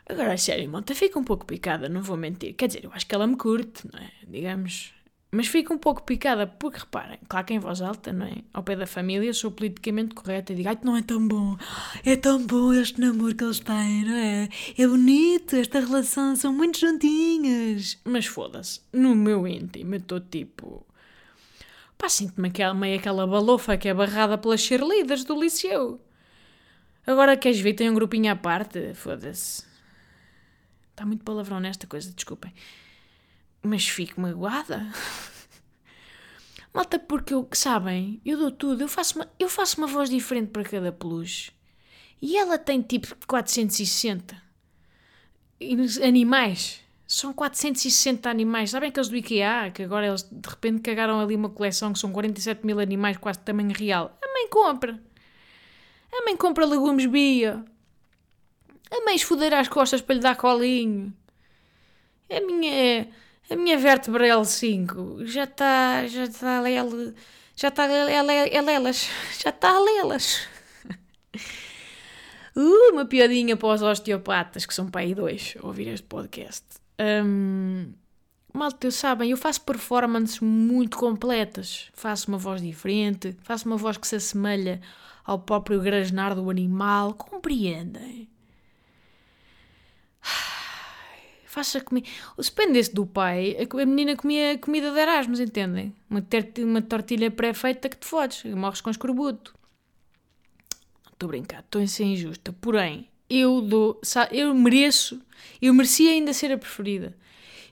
Agora, 0.08 0.34
a 0.34 0.38
sério, 0.38 0.68
monta 0.68 0.94
fica 0.94 1.18
um 1.18 1.24
pouco 1.24 1.46
picada, 1.46 1.88
não 1.88 2.02
vou 2.02 2.16
mentir. 2.16 2.54
Quer 2.54 2.66
dizer, 2.66 2.84
eu 2.84 2.92
acho 2.92 3.06
que 3.06 3.14
ela 3.14 3.26
me 3.26 3.36
curte, 3.36 3.88
não 3.92 3.98
é? 4.00 4.10
Digamos, 4.26 4.92
mas 5.30 5.48
fico 5.48 5.74
um 5.74 5.78
pouco 5.78 6.02
picada, 6.02 6.46
porque 6.46 6.78
reparem, 6.78 7.18
claro 7.28 7.46
que 7.46 7.54
em 7.54 7.58
voz 7.58 7.82
alta, 7.82 8.12
não 8.12 8.26
é? 8.26 8.36
Ao 8.52 8.62
pé 8.62 8.76
da 8.76 8.86
família 8.86 9.32
sou 9.34 9.50
politicamente 9.50 10.14
correta 10.14 10.52
e 10.52 10.56
digo, 10.56 10.68
ai, 10.68 10.78
não 10.82 10.96
é 10.96 11.02
tão 11.02 11.26
bom, 11.26 11.56
é 12.04 12.16
tão 12.16 12.46
bom 12.46 12.72
este 12.72 13.00
namoro 13.00 13.34
que 13.34 13.44
eles 13.44 13.60
têm, 13.60 14.04
não 14.04 14.16
é? 14.16 14.48
É 14.78 14.86
bonito, 14.86 15.56
esta 15.56 15.80
relação, 15.80 16.36
são 16.36 16.52
muito 16.52 16.78
juntinhas. 16.78 17.98
Mas 18.04 18.26
foda-se, 18.26 18.80
no 18.92 19.14
meu 19.14 19.46
íntimo 19.46 19.94
eu 19.94 19.98
estou 19.98 20.20
tipo, 20.20 20.86
Pá, 21.98 22.08
sinto-me 22.08 22.48
aquela, 22.48 22.74
meio 22.74 22.98
aquela 22.98 23.26
balofa 23.26 23.76
que 23.76 23.88
é 23.88 23.94
barrada 23.94 24.36
pelas 24.36 24.60
cheerleaders 24.60 25.24
do 25.24 25.40
liceu. 25.40 26.00
Agora 27.06 27.36
queres 27.36 27.60
ver, 27.60 27.74
tem 27.74 27.88
um 27.88 27.94
grupinho 27.94 28.30
à 28.30 28.36
parte? 28.36 28.92
Foda-se. 28.94 29.64
Está 30.90 31.06
muito 31.06 31.24
palavrão 31.24 31.60
nesta 31.60 31.86
coisa, 31.86 32.12
desculpem. 32.12 32.52
Mas 33.66 33.88
fico 33.88 34.20
magoada. 34.20 34.86
Malta, 36.72 36.98
porque 36.98 37.34
eu, 37.34 37.48
sabem, 37.52 38.20
eu 38.24 38.38
dou 38.38 38.50
tudo, 38.50 38.82
eu 38.82 38.88
faço, 38.88 39.16
uma, 39.16 39.28
eu 39.38 39.48
faço 39.48 39.78
uma 39.78 39.86
voz 39.86 40.08
diferente 40.10 40.50
para 40.50 40.62
cada 40.62 40.92
peluche. 40.92 41.50
E 42.20 42.36
ela 42.36 42.58
tem 42.58 42.80
tipo 42.80 43.14
460 43.26 44.40
animais. 46.04 46.80
São 47.06 47.32
460 47.32 48.28
animais. 48.28 48.70
Sabem 48.70 48.90
aqueles 48.90 49.08
do 49.08 49.16
IKEA, 49.16 49.70
que 49.72 49.82
agora 49.82 50.06
eles 50.06 50.22
de 50.22 50.48
repente 50.48 50.80
cagaram 50.80 51.20
ali 51.20 51.34
uma 51.34 51.48
coleção 51.48 51.92
que 51.92 51.98
são 51.98 52.12
47 52.12 52.64
mil 52.64 52.78
animais, 52.78 53.16
quase 53.16 53.38
de 53.38 53.44
tamanho 53.44 53.72
real. 53.72 54.16
A 54.22 54.32
mãe 54.32 54.48
compra. 54.48 55.00
A 56.12 56.24
mãe 56.24 56.36
compra 56.36 56.66
legumes 56.66 57.06
bio. 57.06 57.64
A 58.90 59.04
mãe 59.04 59.16
esfodeira 59.16 59.60
as 59.60 59.68
costas 59.68 60.00
para 60.00 60.14
lhe 60.14 60.20
dar 60.20 60.36
colinho. 60.36 61.12
A 62.30 62.40
minha, 62.40 63.08
a 63.50 63.56
minha 63.56 63.78
vértebra 63.78 64.26
L5 64.26 65.24
já 65.26 65.44
está, 65.44 66.06
já 66.06 66.24
está 66.24 66.68
L, 66.68 67.14
já 67.54 67.68
está 67.68 67.84
a 67.84 68.22
lelas, 68.62 69.08
já 69.42 69.50
está 69.50 69.70
a 69.70 69.80
lelas. 69.80 70.46
Uh, 72.58 72.94
uma 72.94 73.04
piadinha 73.04 73.54
para 73.54 73.68
os 73.68 73.82
osteopatas, 73.82 74.64
que 74.64 74.72
são 74.72 74.88
para 74.88 75.02
aí 75.02 75.14
dois, 75.14 75.58
ouvir 75.60 75.88
este 75.88 76.06
podcast. 76.06 76.64
Um, 76.98 77.92
malta, 78.50 78.90
sabem, 78.90 79.30
eu 79.30 79.36
faço 79.36 79.60
performances 79.60 80.40
muito 80.40 80.96
completas. 80.96 81.90
Faço 81.92 82.28
uma 82.28 82.38
voz 82.38 82.62
diferente, 82.62 83.36
faço 83.42 83.68
uma 83.68 83.76
voz 83.76 83.98
que 83.98 84.08
se 84.08 84.16
assemelha 84.16 84.80
ao 85.22 85.38
próprio 85.38 85.82
grasnar 85.82 86.34
do 86.34 86.48
animal. 86.48 87.12
Compreendem? 87.12 88.26
Faça 91.56 91.80
comida. 91.80 92.06
Se 92.38 92.50
dependesse 92.50 92.94
do 92.94 93.06
pai, 93.06 93.56
a 93.58 93.86
menina 93.86 94.14
comia 94.14 94.58
comida 94.58 94.92
de 94.92 94.98
Erasmus, 94.98 95.40
entendem? 95.40 95.94
Uma, 96.10 96.22
uma 96.58 96.82
tortilha 96.82 97.30
pré-feita 97.30 97.88
que 97.88 97.96
te 97.96 98.04
fodes, 98.04 98.44
morres 98.52 98.82
com 98.82 98.90
escorbuto. 98.90 99.54
Estou 101.10 101.28
a 101.28 101.30
brincar, 101.30 101.60
estou 101.60 101.80
a 101.80 101.86
ser 101.86 102.04
injusta. 102.04 102.52
Porém, 102.60 103.08
eu 103.30 103.62
dou. 103.62 103.98
Eu 104.30 104.54
mereço. 104.54 105.18
Eu 105.62 105.72
merecia 105.72 106.10
ainda 106.10 106.34
ser 106.34 106.52
a 106.52 106.58
preferida. 106.58 107.16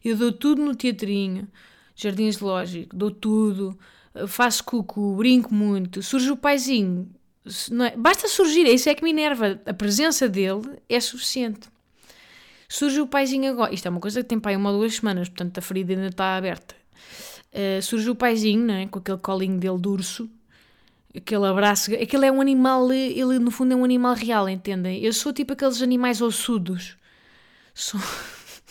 Eu 0.03 0.16
dou 0.16 0.33
tudo 0.33 0.64
no 0.64 0.75
teatrinho, 0.75 1.47
jardins 1.94 2.38
lógico, 2.38 2.97
dou 2.97 3.11
tudo, 3.11 3.79
faço 4.27 4.64
cuco, 4.64 5.14
brinco 5.14 5.53
muito. 5.53 6.03
Surge 6.03 6.31
o 6.31 6.38
paizinho. 6.38 7.07
É? 7.87 7.94
Basta 7.99 8.29
surgir, 8.29 8.66
isso 8.66 8.88
é 8.88 8.94
que 8.94 9.05
me 9.05 9.11
enerva. 9.11 9.61
A 9.66 9.75
presença 9.75 10.27
dele 10.27 10.79
é 10.88 10.99
suficiente. 11.01 11.73
Surge 12.68 13.00
o 13.00 13.07
paizinho 13.07 13.50
agora. 13.50 13.72
Isto 13.72 13.87
é 13.87 13.90
uma 13.90 14.00
coisa 14.00 14.22
que 14.22 14.29
tem 14.29 14.40
pai 14.40 14.57
uma 14.57 14.70
ou 14.70 14.79
duas 14.79 14.96
semanas, 14.96 15.29
portanto 15.29 15.59
a 15.59 15.61
ferida 15.61 15.92
ainda 15.92 16.09
está 16.09 16.37
aberta. 16.37 16.74
Uh, 17.53 17.81
surge 17.83 18.11
o 18.11 18.14
paizinho, 18.14 18.64
não 18.66 18.74
é? 18.74 18.87
com 18.87 18.98
aquele 18.98 19.18
colinho 19.18 19.59
dele 19.59 19.79
de 19.79 19.88
urso, 19.88 20.29
aquele 21.16 21.46
abraço. 21.46 21.94
Aquele 21.94 22.27
é 22.27 22.33
um 22.33 22.40
animal, 22.40 22.92
ele 22.92 23.38
no 23.38 23.50
fundo 23.50 23.72
é 23.72 23.77
um 23.77 23.85
animal 23.85 24.14
real, 24.14 24.48
entendem? 24.48 25.03
Eu 25.05 25.12
sou 25.12 25.33
tipo 25.33 25.53
aqueles 25.53 25.81
animais 25.81 26.20
ossudos. 26.20 26.96
Sou, 27.72 28.00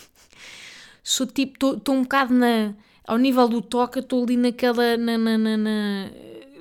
sou 1.01 1.25
tipo, 1.25 1.75
estou 1.75 1.95
um 1.95 2.03
bocado 2.03 2.33
na, 2.33 2.73
ao 3.07 3.17
nível 3.17 3.47
do 3.47 3.61
toca, 3.61 3.99
estou 3.99 4.23
ali 4.23 4.35
naquela, 4.35 4.97
na, 4.97 5.17
na, 5.17 5.37
na, 5.37 5.57
na, 5.57 6.09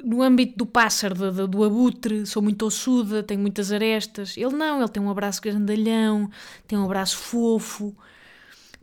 no 0.05 0.23
âmbito 0.23 0.57
do 0.59 0.67
pássaro, 0.67 1.15
do, 1.15 1.49
do, 1.49 1.65
abutre, 1.65 2.27
sou 2.27 2.43
muito 2.43 2.67
ossuda, 2.67 3.23
tenho 3.23 3.41
muitas 3.41 3.73
arestas. 3.73 4.37
Ele 4.37 4.55
não, 4.55 4.81
ele 4.81 4.89
tem 4.89 5.03
um 5.03 5.11
abraço 5.11 5.41
grandalhão, 5.41 6.31
tem 6.67 6.79
um 6.79 6.85
abraço 6.85 7.17
fofo, 7.17 7.97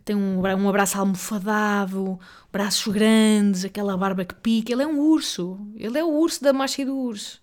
tem 0.03 0.15
um, 0.15 0.41
um 0.41 0.69
abraço 0.69 0.97
almofadado, 0.97 2.19
braços 2.51 2.91
grandes, 2.91 3.63
aquela 3.65 3.95
barba 3.95 4.25
que 4.25 4.35
pica. 4.35 4.71
Ele 4.71 4.83
é 4.83 4.87
um 4.87 4.99
urso. 4.99 5.59
Ele 5.75 5.97
é 5.97 6.03
o 6.03 6.09
urso 6.09 6.43
da 6.43 6.51
marcha 6.51 6.81
e 6.81 6.85
do 6.85 6.97
urso. 6.97 7.41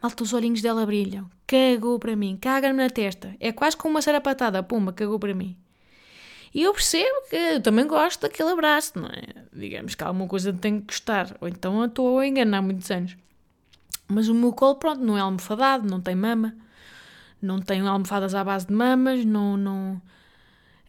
Malta, 0.00 0.22
os 0.22 0.32
olhinhos 0.32 0.62
dela 0.62 0.86
brilham. 0.86 1.28
Cagou 1.46 1.98
para 1.98 2.14
mim. 2.14 2.36
Caga-me 2.40 2.78
na 2.78 2.90
testa. 2.90 3.34
É 3.40 3.50
quase 3.50 3.76
como 3.76 3.94
uma 3.94 4.02
sarapatada. 4.02 4.62
Pumba, 4.62 4.92
cagou 4.92 5.18
para 5.18 5.34
mim. 5.34 5.56
E 6.56 6.62
eu 6.62 6.72
percebo 6.72 7.28
que 7.28 7.36
eu 7.36 7.60
também 7.60 7.86
gosto 7.86 8.22
daquele 8.22 8.48
abraço, 8.48 8.98
não 8.98 9.08
é? 9.08 9.44
Digamos 9.52 9.94
que 9.94 10.02
alguma 10.02 10.26
coisa 10.26 10.54
tem 10.54 10.80
que 10.80 10.86
gostar. 10.86 11.36
Ou 11.38 11.48
então 11.48 11.80
eu 11.80 11.86
estou 11.86 12.18
a 12.18 12.26
enganar 12.26 12.56
há 12.56 12.62
muitos 12.62 12.90
anos. 12.90 13.14
Mas 14.08 14.26
o 14.30 14.34
meu 14.34 14.54
colo, 14.54 14.76
pronto, 14.76 15.02
não 15.02 15.18
é 15.18 15.20
almofadado, 15.20 15.86
não 15.86 16.00
tem 16.00 16.14
mama. 16.14 16.56
Não 17.42 17.60
tem 17.60 17.82
almofadas 17.82 18.34
à 18.34 18.42
base 18.42 18.68
de 18.68 18.72
mamas, 18.72 19.22
não... 19.22 19.54
não 19.58 20.02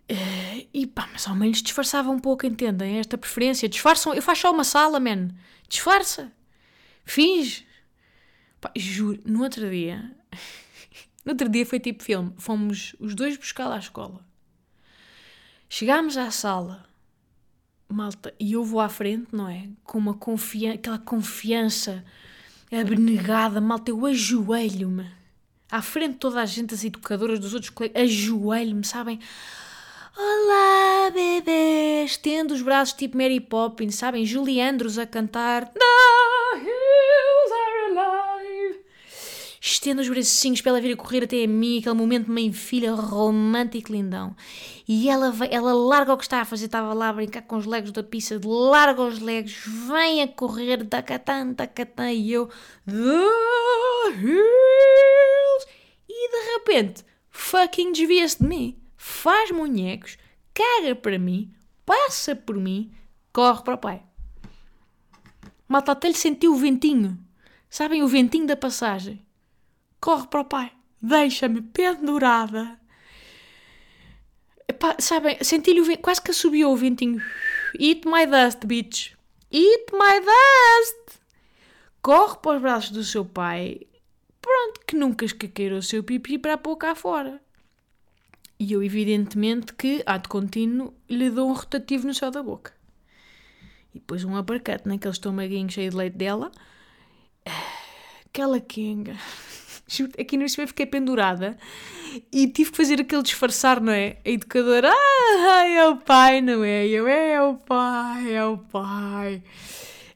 Uh, 0.10 0.66
e 0.74 0.88
pá, 0.88 1.10
mas 1.12 1.28
ao 1.28 1.36
menos 1.36 1.62
disfarçava 1.62 2.10
um 2.10 2.18
pouco, 2.18 2.46
entendem? 2.46 2.98
Esta 2.98 3.18
preferência. 3.18 3.68
Disfarçam. 3.68 4.14
Eu 4.14 4.22
faço 4.22 4.44
só 4.44 4.54
uma 4.54 4.64
sala, 4.64 5.02
man. 5.02 5.28
Disfarça. 5.68 6.32
Finge. 7.04 7.68
Pá, 8.62 8.72
juro, 8.74 9.20
no 9.26 9.44
outro 9.44 9.70
dia. 9.70 10.16
no 11.26 11.34
outro 11.34 11.50
dia 11.50 11.66
foi 11.66 11.82
tipo 11.82 12.02
filme. 12.04 12.34
Fomos 12.38 12.96
os 13.02 13.14
dois 13.14 13.36
buscar 13.36 13.68
lá 13.68 13.76
à 13.76 13.80
escola. 13.80 14.27
Chegámos 15.70 16.18
à 16.18 16.32
sala. 16.32 16.86
Malta, 17.90 18.34
e 18.40 18.54
eu 18.54 18.64
vou 18.64 18.80
à 18.80 18.90
frente, 18.90 19.28
não 19.32 19.48
é? 19.48 19.68
Com 19.84 19.98
uma 19.98 20.14
confiança, 20.14 20.76
aquela 20.76 21.00
confiança 21.00 22.04
abnegada, 22.72 23.62
malta, 23.62 23.92
eu 23.92 24.06
ajoelho-me. 24.06 25.10
À 25.70 25.82
frente 25.82 26.14
de 26.14 26.20
toda 26.20 26.42
a 26.42 26.46
gente, 26.46 26.74
as 26.74 26.84
educadoras 26.84 27.40
dos 27.40 27.54
outros 27.54 27.70
colegas, 27.70 28.02
ajoelho-me, 28.02 28.86
sabem? 28.86 29.20
Olá, 30.18 31.12
bebê! 31.12 32.04
Estendo 32.06 32.54
os 32.54 32.62
braços 32.62 32.94
tipo 32.94 33.18
Mary 33.18 33.40
Poppins, 33.40 33.96
sabem? 33.96 34.26
Julie 34.26 34.62
Andrews 34.62 34.98
a 34.98 35.06
cantar 35.06 35.68
The 35.68 35.80
Estendo 39.60 40.02
os 40.02 40.10
bracinhos 40.10 40.62
para 40.62 40.72
ela 40.72 40.82
vir 40.82 40.94
a 40.94 40.98
correr 40.98 41.24
até 41.24 41.44
a 41.44 41.48
mim, 41.48 41.80
aquele 41.80 41.96
momento 41.96 42.32
mãe-filha 42.32 42.94
romântico 42.94 43.92
lindão. 43.92 44.36
E 44.88 45.10
ela, 45.10 45.32
vai, 45.32 45.50
ela 45.52 45.74
larga 45.74 46.14
o 46.14 46.18
que 46.18 46.24
está 46.24 46.42
a 46.42 46.46
fazer, 46.46 46.66
estava 46.66 46.94
lá 46.94 47.10
a 47.10 47.14
brincar 47.14 47.42
com 47.42 47.58
os 47.58 47.66
legos 47.66 47.92
da 47.92 48.04
pizza, 48.04 48.40
larga 48.44 49.02
os 49.02 49.20
legos, 49.20 49.56
vem 49.88 50.22
a 50.22 50.28
correr, 50.28 50.86
tacatã, 50.86 51.54
tacatã, 51.54 52.12
e 52.12 52.32
eu 52.32 52.48
The 52.86 53.26
hills. 54.16 55.68
E 56.10 56.30
de 56.32 56.54
repente, 56.54 57.04
fucking 57.30 57.92
desvia-se 57.92 58.40
de 58.40 58.48
mim 58.48 58.88
faz 58.98 59.52
munhecos, 59.52 60.18
caga 60.54 60.96
para 60.96 61.18
mim, 61.18 61.54
passa 61.86 62.36
por 62.36 62.58
mim, 62.58 62.92
corre 63.32 63.64
para 63.64 63.76
o 63.76 63.78
pai. 63.78 64.04
Malta 65.68 65.94
até 65.94 66.10
lhe 66.10 66.16
sentiu 66.16 66.54
o 66.54 66.58
ventinho. 66.58 67.18
Sabem 67.70 68.04
o 68.04 68.08
ventinho 68.08 68.48
da 68.48 68.58
passagem? 68.58 69.26
Corre 70.08 70.28
para 70.28 70.40
o 70.40 70.46
pai. 70.46 70.72
Deixa-me 71.02 71.62
pendurada. 71.62 72.80
Epá, 74.66 74.96
sabem, 75.00 75.38
senti-lhe 75.44 75.98
quase 75.98 76.22
que 76.22 76.32
subiu 76.32 76.72
o 76.72 76.78
ventinho. 76.78 77.22
Eat 77.78 78.08
my 78.08 78.26
dust, 78.26 78.66
bitch. 78.66 79.12
Eat 79.52 79.92
my 79.92 80.22
dust. 80.22 81.20
Corre 82.02 82.38
para 82.38 82.56
os 82.56 82.62
braços 82.62 82.92
do 82.92 83.04
seu 83.04 83.26
pai. 83.26 83.82
Pronto, 84.42 84.80
que 84.88 84.96
nunca 84.96 85.26
escaqueirou 85.26 85.80
o 85.80 85.84
seu 85.84 86.02
pipi 86.02 86.38
para 86.38 86.58
pôr 86.58 86.78
cá 86.78 86.96
fora. 86.96 87.42
E 88.58 88.72
eu, 88.72 88.82
evidentemente, 88.82 89.74
que, 89.74 90.04
ato 90.06 90.30
contínuo, 90.30 90.94
lhe 91.10 91.30
dou 91.30 91.50
um 91.50 91.54
rotativo 91.54 92.08
no 92.08 92.14
céu 92.14 92.32
da 92.32 92.42
boca. 92.42 92.72
E 93.94 94.00
depois 94.00 94.24
um 94.24 94.40
uppercut 94.40 94.88
naquele 94.88 95.12
estomaguinho 95.12 95.70
cheio 95.70 95.92
de 95.92 95.98
leite 95.98 96.16
dela. 96.16 96.50
Aquela 98.26 98.62
quenga. 98.62 99.18
Aqui 100.20 100.38
no 100.38 100.48
cima 100.50 100.68
fiquei 100.68 100.86
pendurada 100.86 101.58
e 102.32 102.48
tive 102.48 102.72
que 102.72 102.78
fazer 102.78 103.00
aquele 103.00 103.24
disfarçar, 103.24 103.80
não 103.80 103.94
é? 103.94 104.18
A 104.26 104.30
educadora, 104.30 104.92
ah, 104.92 105.66
é 105.66 105.88
o 105.88 105.98
pai, 105.98 106.42
não 106.42 106.64
é? 106.64 106.88
Eu, 106.88 107.08
é 107.08 107.42
o 107.42 107.56
pai, 107.56 108.34
é 108.34 108.46
o 108.46 108.58
pai. 108.58 109.42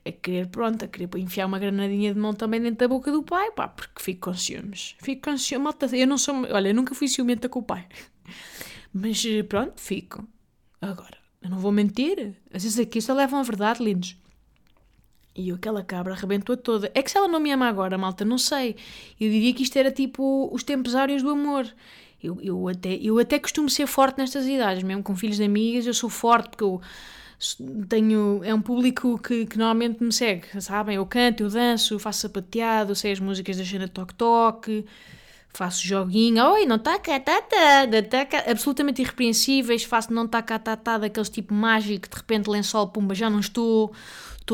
A 0.05 0.11
querer, 0.11 0.47
pronto, 0.47 0.83
a 0.83 0.87
querer 0.87 1.09
enfiar 1.17 1.45
uma 1.45 1.59
granadinha 1.59 2.13
de 2.13 2.19
mão 2.19 2.33
também 2.33 2.59
dentro 2.59 2.79
da 2.79 2.87
boca 2.87 3.11
do 3.11 3.23
pai, 3.23 3.51
pá, 3.51 3.67
porque 3.67 4.01
fico 4.01 4.31
com 4.31 4.33
ciúmes. 4.33 4.95
Fico 5.01 5.29
com 5.29 5.37
ciúmes. 5.37 5.93
Eu 5.93 6.07
não 6.07 6.17
sou, 6.17 6.35
olha, 6.51 6.69
eu 6.69 6.75
nunca 6.75 6.95
fui 6.95 7.07
ciumenta 7.07 7.47
com 7.47 7.59
o 7.59 7.63
pai. 7.63 7.87
Mas 8.93 9.23
eh, 9.25 9.43
pronto, 9.43 9.79
fico. 9.79 10.27
Agora, 10.81 11.17
eu 11.41 11.49
não 11.49 11.59
vou 11.59 11.71
mentir. 11.71 12.33
Às 12.53 12.63
vezes 12.63 12.79
aqui 12.79 12.99
só 13.01 13.13
levam 13.13 13.39
a 13.39 13.43
verdade, 13.43 13.83
lindos. 13.83 14.17
E 15.35 15.49
eu, 15.49 15.55
aquela 15.55 15.83
cabra 15.83 16.13
arrebentou 16.13 16.57
toda. 16.57 16.91
É 16.93 17.01
que 17.01 17.09
se 17.09 17.17
ela 17.17 17.27
não 17.27 17.39
me 17.39 17.51
ama 17.51 17.67
agora, 17.67 17.97
malta, 17.97 18.25
não 18.25 18.37
sei. 18.37 18.75
Eu 19.19 19.29
diria 19.29 19.53
que 19.53 19.63
isto 19.63 19.77
era 19.77 19.91
tipo 19.91 20.49
os 20.53 20.63
tempos 20.63 20.95
áureos 20.95 21.23
do 21.23 21.29
amor. 21.29 21.67
Eu, 22.23 22.39
eu, 22.41 22.67
até, 22.67 22.93
eu 22.95 23.17
até 23.17 23.39
costumo 23.39 23.69
ser 23.69 23.87
forte 23.87 24.19
nestas 24.19 24.45
idades, 24.45 24.83
mesmo 24.83 25.01
com 25.01 25.15
filhos 25.15 25.37
de 25.37 25.43
amigas, 25.43 25.87
eu 25.87 25.93
sou 25.93 26.09
forte 26.09 26.49
porque 26.49 26.63
eu 26.63 26.79
tenho, 27.89 28.41
é 28.43 28.53
um 28.53 28.61
público 28.61 29.17
que, 29.17 29.47
que 29.47 29.57
normalmente 29.57 30.03
me 30.03 30.13
segue, 30.13 30.61
sabem? 30.61 30.97
Eu 30.97 31.05
canto, 31.05 31.41
eu 31.41 31.49
danço, 31.49 31.97
faço 31.97 32.21
sapateado, 32.21 32.93
sei 32.95 33.11
as 33.13 33.19
músicas 33.19 33.57
da 33.57 33.63
Xena 33.63 33.87
Toque 33.87 34.13
Toque, 34.13 34.85
faço 35.51 35.85
joguinho, 35.85 36.45
oi, 36.53 36.67
não 36.67 36.77
tá 36.77 36.99
cá, 36.99 37.19
tá, 37.19 37.41
tá, 37.41 37.87
tá, 38.07 38.25
cá, 38.25 38.43
absolutamente 38.47 39.01
irrepreensíveis, 39.01 39.83
faço 39.83 40.13
não 40.13 40.27
tá 40.27 40.43
cá, 40.43 40.59
tá, 40.59 40.75
tá, 40.77 40.99
daqueles 40.99 41.29
tipo 41.29 41.53
mágico, 41.53 42.07
de 42.07 42.15
repente 42.15 42.47
lençol, 42.47 42.87
pumba, 42.89 43.15
já 43.15 43.29
não 43.29 43.39
estou, 43.39 43.91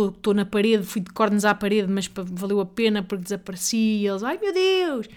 estou 0.05 0.33
na 0.33 0.45
parede, 0.45 0.85
fui 0.85 1.01
de 1.01 1.11
cornos 1.11 1.45
à 1.45 1.53
parede, 1.53 1.91
mas 1.91 2.09
valeu 2.15 2.59
a 2.59 2.65
pena 2.65 3.03
porque 3.03 3.23
desapareci, 3.23 3.77
e 3.77 4.07
eles, 4.07 4.23
ai 4.23 4.37
meu 4.37 4.53
Deus! 4.53 5.07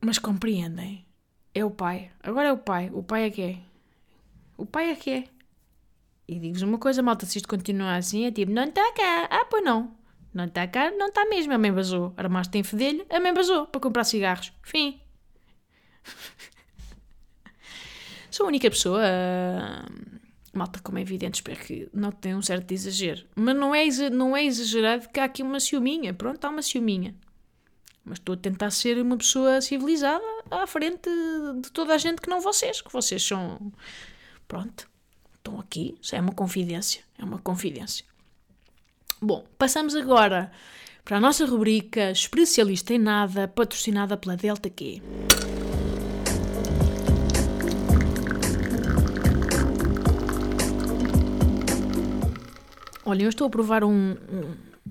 Mas 0.00 0.18
compreendem, 0.18 1.06
é 1.54 1.64
o 1.64 1.70
pai, 1.70 2.10
agora 2.22 2.48
é 2.48 2.52
o 2.52 2.58
pai, 2.58 2.90
o 2.92 3.02
pai 3.02 3.24
é 3.24 3.30
que 3.30 3.42
é, 3.42 3.58
o 4.56 4.66
pai 4.66 4.90
é 4.90 4.96
que 4.96 5.10
é. 5.10 5.24
E 6.28 6.38
digo-vos 6.38 6.62
uma 6.62 6.78
coisa, 6.78 7.02
malta, 7.02 7.26
se 7.26 7.38
isto 7.38 7.48
continuar 7.48 7.96
assim, 7.96 8.24
é 8.24 8.30
tipo, 8.30 8.52
não 8.52 8.64
está 8.64 8.92
cá. 8.92 9.28
Ah, 9.30 9.44
pois 9.50 9.64
não. 9.64 9.94
Não 10.32 10.44
está 10.44 10.66
cá, 10.66 10.90
não 10.90 11.08
está 11.08 11.26
mesmo. 11.26 11.52
A 11.52 11.58
mãe 11.58 11.72
basou. 11.72 12.14
Armaste 12.16 12.56
em 12.56 12.62
fedelho, 12.62 13.04
a 13.10 13.20
mãe 13.20 13.34
basou 13.34 13.66
para 13.66 13.80
comprar 13.80 14.04
cigarros. 14.04 14.52
Fim. 14.62 15.00
Sou 18.30 18.46
a 18.46 18.48
única 18.48 18.70
pessoa. 18.70 19.02
Malta, 20.52 20.80
como 20.82 20.98
é 20.98 21.00
evidente, 21.00 21.36
espero 21.36 21.60
que 21.60 21.88
não 21.92 22.12
tenha 22.12 22.36
um 22.36 22.42
certo 22.42 22.72
exagero. 22.72 23.24
Mas 23.34 23.56
não 23.56 23.74
é, 23.74 23.86
não 24.10 24.36
é 24.36 24.44
exagerado 24.44 25.08
que 25.08 25.18
há 25.18 25.24
aqui 25.24 25.42
uma 25.42 25.58
ciúminha. 25.58 26.12
Pronto, 26.12 26.44
há 26.44 26.50
uma 26.50 26.62
ciúminha. 26.62 27.14
Mas 28.04 28.18
estou 28.18 28.34
a 28.34 28.38
tentar 28.38 28.70
ser 28.70 28.98
uma 28.98 29.16
pessoa 29.16 29.60
civilizada 29.60 30.24
à 30.50 30.66
frente 30.66 31.08
de 31.62 31.70
toda 31.70 31.94
a 31.94 31.98
gente 31.98 32.20
que 32.20 32.28
não 32.28 32.40
vocês. 32.40 32.82
Que 32.82 32.92
vocês 32.92 33.22
são. 33.22 33.72
Pronto 34.46 34.92
estão 35.42 35.58
aqui, 35.58 35.96
isso 36.00 36.14
é 36.14 36.20
uma 36.20 36.32
confidência, 36.32 37.02
é 37.18 37.24
uma 37.24 37.38
confidência. 37.38 38.04
Bom, 39.20 39.44
passamos 39.58 39.94
agora 39.94 40.50
para 41.04 41.16
a 41.16 41.20
nossa 41.20 41.44
rubrica 41.44 42.10
Especialista 42.10 42.94
em 42.94 42.98
Nada, 42.98 43.48
patrocinada 43.48 44.16
pela 44.16 44.36
Delta 44.36 44.70
Q. 44.70 45.02
Olha, 53.12 53.24
eu 53.24 53.28
estou 53.28 53.46
a 53.46 53.50
provar 53.50 53.84
um, 53.84 54.16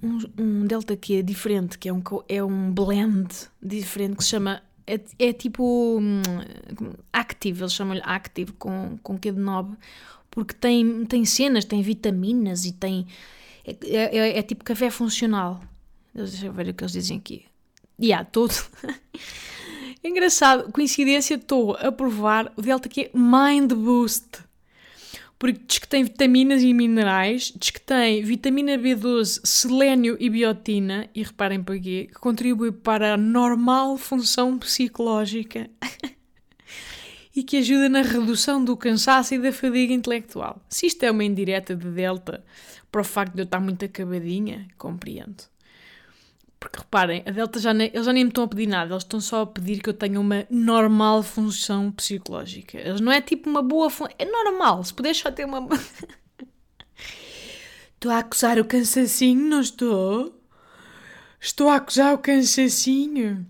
um, 0.03 0.19
um 0.37 0.65
Delta 0.67 0.95
Q 0.95 1.23
diferente, 1.23 1.79
que 1.79 1.89
é 1.89 1.93
um, 1.93 2.03
é 2.29 2.43
um 2.43 2.71
blend 2.71 3.27
diferente 3.59 4.17
que 4.17 4.23
se 4.23 4.29
chama. 4.29 4.61
É, 4.85 4.99
é 5.17 5.33
tipo 5.33 5.97
um, 5.99 6.21
Active, 7.11 7.63
eles 7.63 7.73
chamam-lhe 7.73 8.01
Active 8.03 8.51
com, 8.53 8.99
com 9.01 9.17
Q 9.17 9.31
de 9.31 9.39
9 9.39 9.75
porque 10.29 10.53
tem, 10.53 11.03
tem 11.05 11.25
cenas, 11.25 11.65
tem 11.65 11.81
vitaminas 11.81 12.63
e 12.63 12.71
tem. 12.73 13.07
É, 13.65 13.75
é, 13.83 14.17
é, 14.17 14.37
é 14.37 14.43
tipo 14.43 14.63
café 14.63 14.91
funcional. 14.91 15.59
Deixa 16.13 16.45
eu 16.45 16.53
ver 16.53 16.69
o 16.69 16.73
que 16.75 16.83
eles 16.83 16.93
dizem 16.93 17.17
aqui. 17.17 17.45
E 17.97 18.09
yeah, 18.09 18.23
todo. 18.23 18.53
Engraçado, 20.03 20.71
coincidência, 20.71 21.33
estou 21.33 21.75
a 21.75 21.91
provar 21.91 22.53
o 22.55 22.61
Delta 22.61 22.87
Q 22.87 23.09
Mind 23.15 23.73
Boost. 23.73 24.43
Porque 25.41 25.59
diz 25.67 25.79
que 25.79 25.87
tem 25.87 26.03
vitaminas 26.03 26.61
e 26.61 26.71
minerais, 26.71 27.51
diz 27.57 27.71
que 27.71 27.81
tem 27.81 28.23
vitamina 28.23 28.77
B12, 28.77 29.41
selênio 29.43 30.15
e 30.19 30.29
biotina, 30.29 31.09
e 31.15 31.23
reparem 31.23 31.63
para 31.63 31.79
quê, 31.79 32.09
que 32.13 32.19
contribui 32.19 32.71
para 32.71 33.15
a 33.15 33.17
normal 33.17 33.97
função 33.97 34.55
psicológica. 34.59 35.67
e 37.35 37.41
que 37.41 37.57
ajuda 37.57 37.89
na 37.89 38.03
redução 38.03 38.63
do 38.63 38.77
cansaço 38.77 39.33
e 39.33 39.39
da 39.39 39.51
fadiga 39.51 39.91
intelectual. 39.91 40.61
Se 40.69 40.85
isto 40.85 41.01
é 41.01 41.09
uma 41.09 41.23
indireta 41.23 41.75
de 41.75 41.89
Delta 41.89 42.45
para 42.91 43.01
o 43.01 43.03
facto 43.03 43.33
de 43.33 43.41
eu 43.41 43.45
estar 43.45 43.59
muito 43.59 43.83
acabadinha, 43.83 44.67
compreendo. 44.77 45.50
Porque 46.61 46.77
reparem, 46.77 47.23
a 47.25 47.31
Delta 47.31 47.59
já 47.59 47.73
nem, 47.73 47.89
eles 47.91 48.05
já 48.05 48.13
nem 48.13 48.23
me 48.23 48.29
estão 48.29 48.43
a 48.43 48.47
pedir 48.47 48.67
nada, 48.67 48.93
eles 48.93 49.01
estão 49.01 49.19
só 49.19 49.41
a 49.41 49.47
pedir 49.47 49.81
que 49.81 49.89
eu 49.89 49.95
tenha 49.95 50.19
uma 50.19 50.45
normal 50.47 51.23
função 51.23 51.91
psicológica. 51.91 52.77
Eles 52.77 53.01
não 53.01 53.11
é 53.11 53.19
tipo 53.19 53.49
uma 53.49 53.63
boa 53.63 53.89
função, 53.89 54.13
é 54.19 54.25
normal, 54.25 54.83
se 54.83 54.93
puder 54.93 55.15
só 55.15 55.31
ter 55.31 55.43
uma. 55.43 55.67
estou 57.95 58.11
a 58.11 58.19
acusar 58.19 58.59
o 58.59 58.65
cansacinho, 58.65 59.49
não 59.49 59.59
estou? 59.59 60.39
Estou 61.39 61.67
a 61.67 61.77
acusar 61.77 62.13
o 62.13 62.19
cansacinho. 62.19 63.43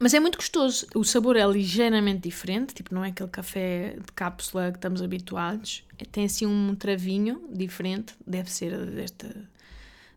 Mas 0.00 0.14
é 0.14 0.18
muito 0.18 0.38
gostoso. 0.38 0.86
O 0.94 1.04
sabor 1.04 1.36
é 1.36 1.46
ligeiramente 1.46 2.22
diferente, 2.22 2.72
tipo, 2.72 2.94
não 2.94 3.04
é 3.04 3.08
aquele 3.08 3.28
café 3.28 3.96
de 3.98 4.12
cápsula 4.14 4.72
que 4.72 4.78
estamos 4.78 5.02
habituados. 5.02 5.84
Tem 6.10 6.24
assim 6.24 6.46
um 6.46 6.74
travinho 6.74 7.46
diferente, 7.52 8.14
deve 8.26 8.50
ser 8.50 8.74
desta, 8.86 9.28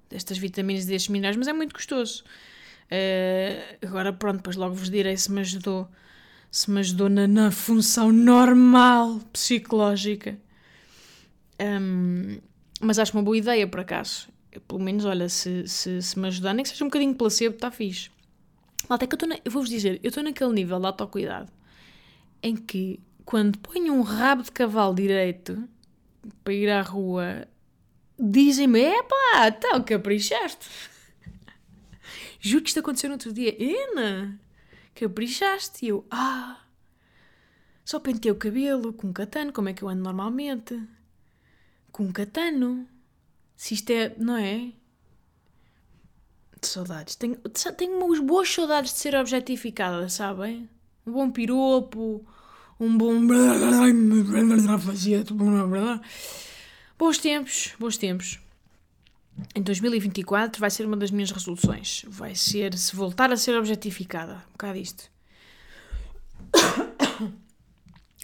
destas 0.09 0.37
vitaminas 0.37 0.85
e 0.85 0.87
destes 0.87 1.09
minerais, 1.09 1.35
mas 1.35 1.47
é 1.47 1.53
muito 1.53 1.73
gostoso. 1.73 2.23
Uh, 2.85 3.85
agora, 3.85 4.13
pronto, 4.13 4.37
depois 4.37 4.55
logo 4.55 4.75
vos 4.75 4.89
direi 4.89 5.17
se 5.17 5.31
me 5.31 5.41
ajudou, 5.41 5.87
se 6.49 6.71
me 6.71 6.79
ajudou 6.79 7.09
na, 7.09 7.27
na 7.27 7.51
função 7.51 8.11
normal 8.11 9.19
psicológica. 9.33 10.37
Um, 11.59 12.39
mas 12.79 12.99
acho 12.99 13.13
uma 13.13 13.23
boa 13.23 13.37
ideia, 13.37 13.67
por 13.67 13.79
acaso. 13.79 14.29
Eu, 14.51 14.61
pelo 14.61 14.79
menos, 14.79 15.05
olha, 15.05 15.27
se, 15.27 15.67
se, 15.67 16.01
se 16.01 16.19
me 16.19 16.27
ajudar, 16.27 16.53
nem 16.53 16.63
que 16.63 16.69
seja 16.69 16.83
um 16.83 16.87
bocadinho 16.87 17.15
placebo, 17.15 17.55
está 17.55 17.71
fixe. 17.71 18.09
Malta, 18.87 19.05
é 19.05 19.07
que 19.07 19.15
eu. 19.15 19.29
Eu 19.43 19.51
vou-vos 19.51 19.69
dizer, 19.69 19.99
eu 20.03 20.09
estou 20.09 20.23
naquele 20.23 20.53
nível 20.53 20.79
de 20.79 20.85
autocuidado 20.85 21.51
em 22.41 22.55
que 22.55 22.99
quando 23.25 23.57
ponho 23.59 23.93
um 23.93 24.01
rabo 24.01 24.43
de 24.43 24.51
cavalo 24.51 24.95
direito 24.95 25.67
para 26.43 26.53
ir 26.53 26.69
à 26.69 26.81
rua, 26.81 27.47
dizem-me: 28.19 28.81
epá, 28.81 29.47
então 29.47 29.83
caprichaste. 29.83 30.67
Juro 32.39 32.63
que 32.63 32.69
isto 32.69 32.79
aconteceu 32.79 33.09
no 33.09 33.15
outro 33.15 33.33
dia. 33.33 33.55
Ena, 33.61 34.39
caprichaste. 34.95 35.85
E 35.85 35.89
eu, 35.89 36.05
ah, 36.09 36.61
só 37.83 37.99
pentei 37.99 38.31
o 38.31 38.35
cabelo 38.35 38.93
com 38.93 39.07
um 39.07 39.13
catano, 39.13 39.53
como 39.53 39.69
é 39.69 39.73
que 39.73 39.83
eu 39.83 39.89
ando 39.89 40.03
normalmente? 40.03 40.81
Com 41.91 42.03
um 42.03 42.11
catano. 42.11 42.87
Se 43.55 43.73
isto 43.73 43.89
é, 43.89 44.13
não 44.17 44.37
é? 44.37 44.71
De 46.61 46.67
saudades. 46.67 47.15
Tenho, 47.15 47.37
tenho 47.77 47.97
umas 47.97 48.19
boas 48.19 48.49
saudades 48.49 48.93
de 48.93 48.99
ser 48.99 49.15
objetificada, 49.15 50.07
sabem? 50.09 50.69
Um 51.05 51.11
bom 51.11 51.31
piropo, 51.31 52.25
um 52.79 52.97
bom. 52.97 53.13
Bons 56.97 57.19
tempos, 57.19 57.75
bons 57.79 57.97
tempos. 57.97 58.39
Em 59.53 59.61
2024 59.61 60.59
vai 60.59 60.71
ser 60.71 60.85
uma 60.85 60.97
das 60.97 61.11
minhas 61.11 61.29
resoluções. 61.29 62.03
Vai 62.07 62.33
ser 62.33 62.75
se 62.75 62.95
voltar 62.95 63.31
a 63.31 63.37
ser 63.37 63.55
objetificada. 63.55 64.43
Um 64.49 64.51
bocado 64.53 64.79
isto. 64.79 65.11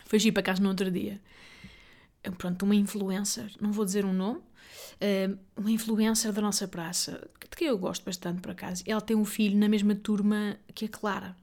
Foi 0.06 0.32
para 0.32 0.44
casa 0.44 0.62
no 0.62 0.70
outro 0.70 0.90
dia. 0.90 1.22
Pronto, 2.38 2.64
uma 2.64 2.76
influencer, 2.76 3.52
não 3.60 3.72
vou 3.72 3.84
dizer 3.84 4.06
um 4.06 4.14
nome, 4.14 4.40
uh, 4.40 5.38
uma 5.58 5.70
influencer 5.70 6.32
da 6.32 6.42
nossa 6.42 6.68
praça, 6.68 7.28
de 7.42 7.58
quem 7.58 7.68
eu 7.68 7.78
gosto 7.78 8.06
bastante 8.06 8.40
por 8.40 8.52
acaso, 8.52 8.82
ela 8.88 9.02
tem 9.02 9.16
um 9.16 9.26
filho 9.26 9.58
na 9.58 9.68
mesma 9.68 9.94
turma 9.94 10.58
que 10.74 10.86
a 10.86 10.90
Clara. 10.90 11.36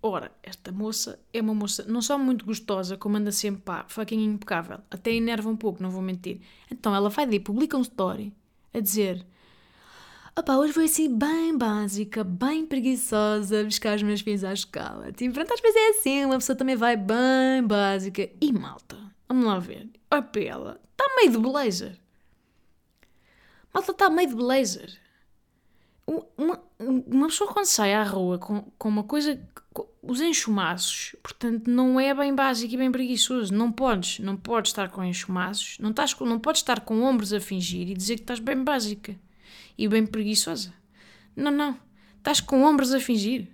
Ora, 0.00 0.30
esta 0.42 0.70
moça 0.70 1.18
é 1.32 1.40
uma 1.40 1.54
moça 1.54 1.84
não 1.88 2.00
só 2.00 2.16
muito 2.16 2.44
gostosa, 2.44 2.96
como 2.96 3.16
anda 3.16 3.32
sempre 3.32 3.62
pá, 3.62 3.84
fucking 3.88 4.22
impecável. 4.24 4.78
Até 4.90 5.12
enerva 5.12 5.48
um 5.48 5.56
pouco, 5.56 5.82
não 5.82 5.90
vou 5.90 6.00
mentir. 6.02 6.40
Então 6.70 6.94
ela 6.94 7.08
vai 7.10 7.26
daí, 7.26 7.40
publica 7.40 7.76
um 7.76 7.82
story 7.82 8.32
a 8.72 8.80
dizer: 8.80 9.26
Opá, 10.38 10.56
hoje 10.56 10.72
vou 10.72 10.84
assim 10.84 11.12
bem 11.12 11.58
básica, 11.58 12.22
bem 12.22 12.64
preguiçosa, 12.64 13.64
buscar 13.64 13.96
os 13.96 14.04
meus 14.04 14.20
filhos 14.20 14.44
à 14.44 14.52
escola. 14.52 15.10
Tipo, 15.10 15.34
pronto, 15.34 15.52
às 15.52 15.60
vezes 15.60 15.76
é 15.76 15.88
assim, 15.88 16.24
uma 16.24 16.36
pessoa 16.36 16.54
também 16.54 16.76
vai 16.76 16.96
bem 16.96 17.66
básica. 17.66 18.30
E 18.40 18.52
malta, 18.52 18.96
vamos 19.28 19.44
lá 19.44 19.58
ver. 19.58 19.90
Olha 20.08 20.22
para 20.22 20.42
ela, 20.42 20.80
está 20.92 21.16
meio 21.16 21.32
de 21.32 21.38
blazer. 21.38 21.98
Malta 23.74 23.90
está 23.90 24.08
meio 24.08 24.28
de 24.28 24.36
blazer. 24.36 24.96
Uma, 26.36 26.62
uma 26.78 27.26
pessoa 27.26 27.52
quando 27.52 27.66
sai 27.66 27.92
à 27.92 28.04
rua 28.04 28.38
com, 28.38 28.62
com 28.78 28.88
uma 28.88 29.02
coisa. 29.02 29.40
Os 30.02 30.20
enxumaços, 30.20 31.14
portanto, 31.22 31.70
não 31.70 32.00
é 32.00 32.14
bem 32.14 32.34
básico 32.34 32.72
e 32.72 32.76
bem 32.76 32.90
preguiçoso. 32.90 33.52
Não 33.54 33.70
podes, 33.70 34.18
não 34.18 34.36
podes 34.36 34.70
estar 34.70 34.88
com 34.88 35.04
enxumaços, 35.04 35.78
não, 35.78 35.90
estás, 35.90 36.18
não 36.18 36.38
podes 36.38 36.60
estar 36.62 36.80
com 36.80 37.02
ombros 37.02 37.32
a 37.32 37.40
fingir 37.40 37.88
e 37.88 37.94
dizer 37.94 38.16
que 38.16 38.22
estás 38.22 38.40
bem 38.40 38.62
básica 38.64 39.14
e 39.76 39.86
bem 39.86 40.06
preguiçosa. 40.06 40.72
Não, 41.36 41.50
não. 41.50 41.78
Estás 42.16 42.40
com 42.40 42.62
ombros 42.62 42.92
a 42.92 43.00
fingir. 43.00 43.48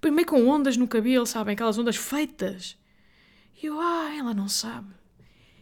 Primeiro 0.00 0.30
com 0.30 0.48
ondas 0.48 0.76
no 0.76 0.88
cabelo, 0.88 1.26
sabem? 1.26 1.54
Aquelas 1.54 1.78
ondas 1.78 1.96
feitas. 1.96 2.78
E 3.62 3.66
eu, 3.66 3.78
ah, 3.78 4.14
ela 4.16 4.32
não 4.32 4.48
sabe. 4.48 4.94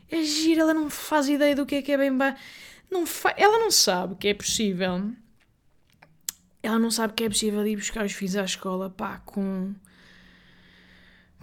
É 0.09 0.22
gira, 0.22 0.62
ela 0.62 0.74
não 0.74 0.88
faz 0.88 1.29
ideia 1.29 1.57
do 1.57 1.66
que 1.66 1.74
é 1.77 1.83
que 1.83 1.92
é 1.92 1.98
bem 1.98 2.16
básico. 2.16 2.40
Não 2.90 3.05
fa... 3.05 3.35
Ela 3.37 3.59
não 3.59 3.70
sabe 3.70 4.14
que 4.14 4.29
é 4.29 4.35
possível. 4.35 5.11
Ela 6.62 6.79
não 6.79 6.90
sabe 6.90 7.14
que 7.14 7.25
é 7.25 7.29
possível 7.29 7.66
ir 7.66 7.77
buscar 7.77 8.05
os 8.05 8.12
filhos 8.12 8.37
à 8.37 8.44
escola, 8.44 8.90
pá, 8.90 9.18
com. 9.25 9.75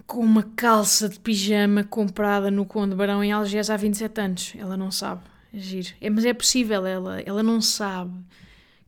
com 0.06 0.20
uma 0.20 0.42
calça 0.42 1.08
de 1.08 1.18
pijama 1.18 1.84
comprada 1.84 2.50
no 2.50 2.66
Conde 2.66 2.94
Barão 2.94 3.24
em 3.24 3.32
Algés 3.32 3.70
há 3.70 3.76
27 3.76 4.20
anos. 4.20 4.52
Ela 4.56 4.76
não 4.76 4.90
sabe. 4.90 5.22
É 5.52 5.58
giro. 5.58 5.94
É, 6.00 6.10
mas 6.10 6.24
é 6.24 6.34
possível, 6.34 6.86
ela, 6.86 7.20
ela 7.20 7.42
não 7.42 7.60
sabe 7.60 8.12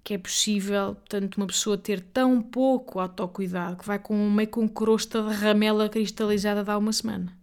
que 0.04 0.14
é 0.14 0.18
possível, 0.18 0.94
portanto, 0.94 1.36
uma 1.36 1.46
pessoa 1.46 1.76
ter 1.76 2.00
tão 2.00 2.40
pouco 2.40 2.98
autocuidado 2.98 3.76
que 3.76 3.86
vai 3.86 3.98
com 3.98 4.30
meio 4.30 4.48
com 4.48 4.66
crosta 4.66 5.22
de 5.22 5.34
ramela 5.34 5.88
cristalizada 5.88 6.64
de 6.64 6.70
há 6.70 6.78
uma 6.78 6.92
semana. 6.92 7.36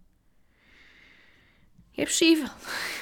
É 1.96 2.04
possível. 2.04 2.48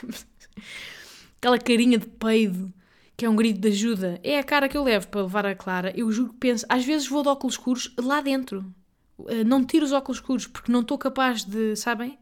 Aquela 1.38 1.58
carinha 1.58 1.98
de 1.98 2.06
peido 2.06 2.72
que 3.16 3.24
é 3.24 3.30
um 3.30 3.36
grito 3.36 3.60
de 3.60 3.68
ajuda. 3.68 4.20
É 4.22 4.38
a 4.38 4.44
cara 4.44 4.68
que 4.68 4.76
eu 4.76 4.84
levo 4.84 5.08
para 5.08 5.22
levar 5.22 5.46
a 5.46 5.54
Clara. 5.54 5.92
Eu 5.96 6.10
juro 6.10 6.30
que 6.30 6.38
penso, 6.38 6.66
às 6.68 6.84
vezes 6.84 7.08
vou 7.08 7.22
de 7.22 7.28
óculos 7.28 7.54
escuros 7.54 7.94
lá 7.98 8.20
dentro. 8.20 8.64
Eh, 9.28 9.44
não 9.44 9.64
tiro 9.64 9.84
os 9.84 9.92
óculos 9.92 10.18
escuros 10.18 10.46
porque 10.46 10.72
não 10.72 10.80
estou 10.80 10.98
capaz 10.98 11.44
de, 11.44 11.76
sabem? 11.76 12.18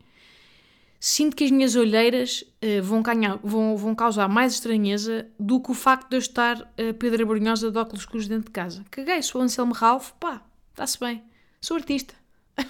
Sinto 1.01 1.35
que 1.35 1.43
as 1.45 1.51
minhas 1.51 1.75
olheiras 1.75 2.45
uh, 2.63 2.81
vão, 2.81 3.03
ganhar, 3.03 3.37
vão, 3.43 3.77
vão 3.77 3.93
causar 3.93 4.29
mais 4.29 4.53
estranheza 4.53 5.27
do 5.37 5.61
que 5.61 5.73
o 5.73 5.75
facto 5.75 6.09
de 6.09 6.15
eu 6.15 6.21
estar 6.21 6.61
uh, 6.61 6.95
Pedra 6.97 7.27
Brunhosa 7.27 7.73
de 7.73 7.79
óculos 7.79 8.03
escuros 8.03 8.29
dentro 8.29 8.45
de 8.45 8.53
casa. 8.53 8.85
Caguei, 8.89 9.21
sou 9.21 9.41
Anselmo 9.41 9.73
Ralph, 9.73 10.13
pá, 10.21 10.43
está-se 10.71 11.01
bem. 11.01 11.25
Sou 11.61 11.77
artista. 11.77 12.15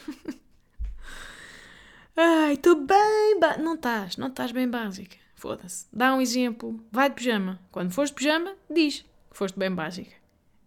Ai, 2.17 2.55
estou 2.55 2.75
bem. 2.77 3.39
Não 3.59 3.75
estás, 3.75 4.17
não 4.17 4.29
estás 4.29 4.51
bem 4.51 4.67
básica. 4.67 5.22
Foda-se. 5.43 5.87
Dá 5.93 6.15
um 6.15 6.21
exemplo. 6.21 6.81
Vai 6.93 7.09
de 7.09 7.17
pijama. 7.17 7.59
Quando 7.73 7.91
fores 7.91 8.13
de 8.13 8.15
pijama, 8.15 8.55
diz 8.71 9.05
que 9.29 9.37
foste 9.37 9.59
bem 9.59 9.75
básica. 9.75 10.15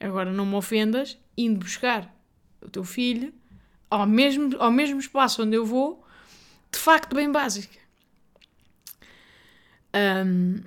Agora 0.02 0.34
não 0.34 0.46
me 0.46 0.56
ofendas 0.56 1.18
indo 1.38 1.60
buscar 1.60 2.14
o 2.62 2.70
teu 2.70 2.84
filho 2.84 3.34
ao 3.90 4.06
mesmo, 4.06 4.54
ao 4.60 4.70
mesmo 4.70 5.00
espaço 5.00 5.44
onde 5.44 5.56
eu 5.56 5.66
vou, 5.66 6.06
de 6.70 6.78
facto 6.78 7.16
bem 7.16 7.32
básica. 7.32 7.80
Um, 9.96 10.62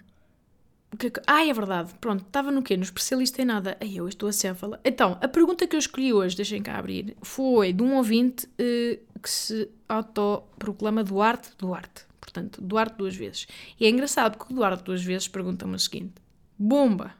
que, 0.98 1.12
ah, 1.26 1.46
é 1.46 1.52
verdade. 1.52 1.92
Pronto, 2.00 2.24
estava 2.24 2.50
no 2.50 2.62
quê? 2.62 2.78
No 2.78 2.84
especialista 2.84 3.42
em 3.42 3.44
nada. 3.44 3.76
Aí 3.78 3.98
eu 3.98 4.08
estou 4.08 4.30
acéfala. 4.30 4.80
Então, 4.86 5.18
a 5.20 5.28
pergunta 5.28 5.66
que 5.66 5.76
eu 5.76 5.80
escolhi 5.80 6.14
hoje, 6.14 6.34
deixem 6.34 6.62
cá 6.62 6.78
abrir, 6.78 7.14
foi 7.20 7.74
de 7.74 7.82
um 7.82 7.94
ouvinte 7.96 8.46
uh, 8.46 9.20
que 9.20 9.28
se 9.28 9.70
autoproclama 9.86 11.04
Duarte 11.04 11.50
Duarte. 11.58 12.07
Portanto, 12.28 12.60
Duarte 12.60 12.98
duas 12.98 13.16
vezes. 13.16 13.46
E 13.80 13.86
é 13.86 13.88
engraçado 13.88 14.36
porque 14.36 14.52
o 14.52 14.56
Duarte 14.56 14.84
duas 14.84 15.02
vezes 15.02 15.26
pergunta-me 15.26 15.74
o 15.74 15.78
seguinte: 15.78 16.14
Bomba! 16.58 17.14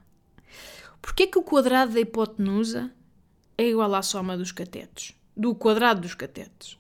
Porquê 1.00 1.26
que 1.26 1.38
o 1.38 1.42
quadrado 1.42 1.94
da 1.94 2.00
hipotenusa 2.00 2.92
é 3.56 3.66
igual 3.70 3.94
à 3.94 4.02
soma 4.02 4.36
dos 4.36 4.52
catetos? 4.52 5.14
Do 5.34 5.54
quadrado 5.54 6.02
dos 6.02 6.14
catetos. 6.14 6.78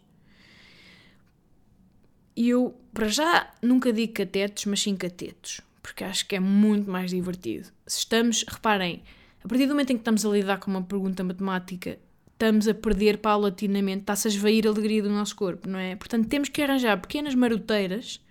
E 2.36 2.50
eu, 2.50 2.78
para 2.92 3.08
já, 3.08 3.50
nunca 3.62 3.92
digo 3.92 4.12
catetos, 4.12 4.66
mas 4.66 4.82
sim 4.82 4.94
catetos. 4.94 5.62
Porque 5.80 6.04
acho 6.04 6.26
que 6.26 6.36
é 6.36 6.40
muito 6.40 6.90
mais 6.90 7.10
divertido. 7.10 7.68
Se 7.86 8.00
estamos, 8.00 8.44
reparem, 8.46 9.02
a 9.42 9.48
partir 9.48 9.64
do 9.66 9.70
momento 9.70 9.90
em 9.90 9.96
que 9.96 10.02
estamos 10.02 10.26
a 10.26 10.28
lidar 10.28 10.58
com 10.58 10.70
uma 10.70 10.82
pergunta 10.82 11.24
matemática, 11.24 11.98
estamos 12.38 12.68
a 12.68 12.74
perder 12.74 13.18
paulatinamente, 13.18 14.02
está-se 14.02 14.28
a 14.28 14.30
esvair 14.30 14.64
a 14.64 14.70
alegria 14.70 15.02
do 15.02 15.10
nosso 15.10 15.34
corpo, 15.34 15.68
não 15.68 15.78
é? 15.78 15.96
Portanto, 15.96 16.28
temos 16.28 16.48
que 16.48 16.62
arranjar 16.62 17.00
pequenas 17.00 17.34
maroteiras 17.34 18.24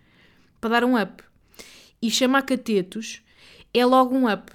para 0.61 0.69
dar 0.69 0.85
um 0.85 0.99
up. 0.99 1.21
E 2.01 2.09
chamar 2.09 2.43
catetos 2.43 3.21
é 3.73 3.85
logo 3.85 4.15
um 4.15 4.31
up. 4.31 4.49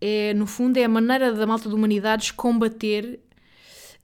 É, 0.00 0.32
no 0.32 0.46
fundo, 0.46 0.78
é 0.78 0.84
a 0.84 0.88
maneira 0.88 1.34
da 1.34 1.46
malta 1.46 1.68
de 1.68 1.74
humanidades 1.74 2.30
combater 2.30 3.20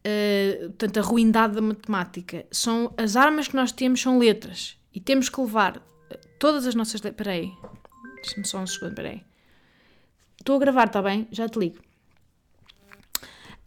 uh, 0.04 0.98
a 0.98 1.02
ruindade 1.02 1.54
da 1.54 1.62
matemática. 1.62 2.44
São, 2.50 2.92
as 2.98 3.16
armas 3.16 3.48
que 3.48 3.56
nós 3.56 3.72
temos 3.72 4.02
são 4.02 4.18
letras. 4.18 4.76
E 4.92 5.00
temos 5.00 5.30
que 5.30 5.40
levar 5.40 5.82
todas 6.38 6.66
as 6.66 6.74
nossas 6.74 7.00
letras. 7.00 7.26
Espera 7.26 7.30
aí. 7.30 7.50
Deixa-me 8.16 8.46
só 8.46 8.58
um 8.58 8.66
segundo, 8.66 8.90
espera 8.90 9.08
aí. 9.08 9.22
Estou 10.38 10.56
a 10.56 10.58
gravar, 10.58 10.88
está 10.88 11.00
bem? 11.00 11.26
Já 11.30 11.48
te 11.48 11.58
ligo. 11.58 11.78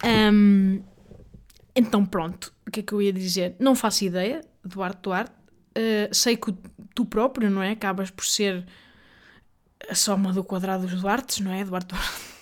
Um, 0.04 0.80
então, 1.78 2.04
pronto, 2.04 2.52
o 2.66 2.70
que 2.70 2.80
é 2.80 2.82
que 2.82 2.92
eu 2.92 3.00
ia 3.00 3.12
dizer? 3.12 3.54
Não 3.58 3.74
faço 3.74 4.04
ideia, 4.04 4.40
Duarte 4.64 5.00
Duarte. 5.02 5.32
Uh, 5.76 6.12
sei 6.12 6.36
que 6.36 6.52
tu 6.94 7.04
próprio, 7.04 7.48
não 7.50 7.62
é? 7.62 7.70
Acabas 7.70 8.10
por 8.10 8.26
ser 8.26 8.66
a 9.88 9.94
soma 9.94 10.32
do 10.32 10.42
quadrado 10.42 10.86
dos 10.86 11.00
Duartes, 11.00 11.40
não 11.40 11.52
é? 11.52 11.64
Duarte 11.64 11.88
Duarte. 11.94 12.28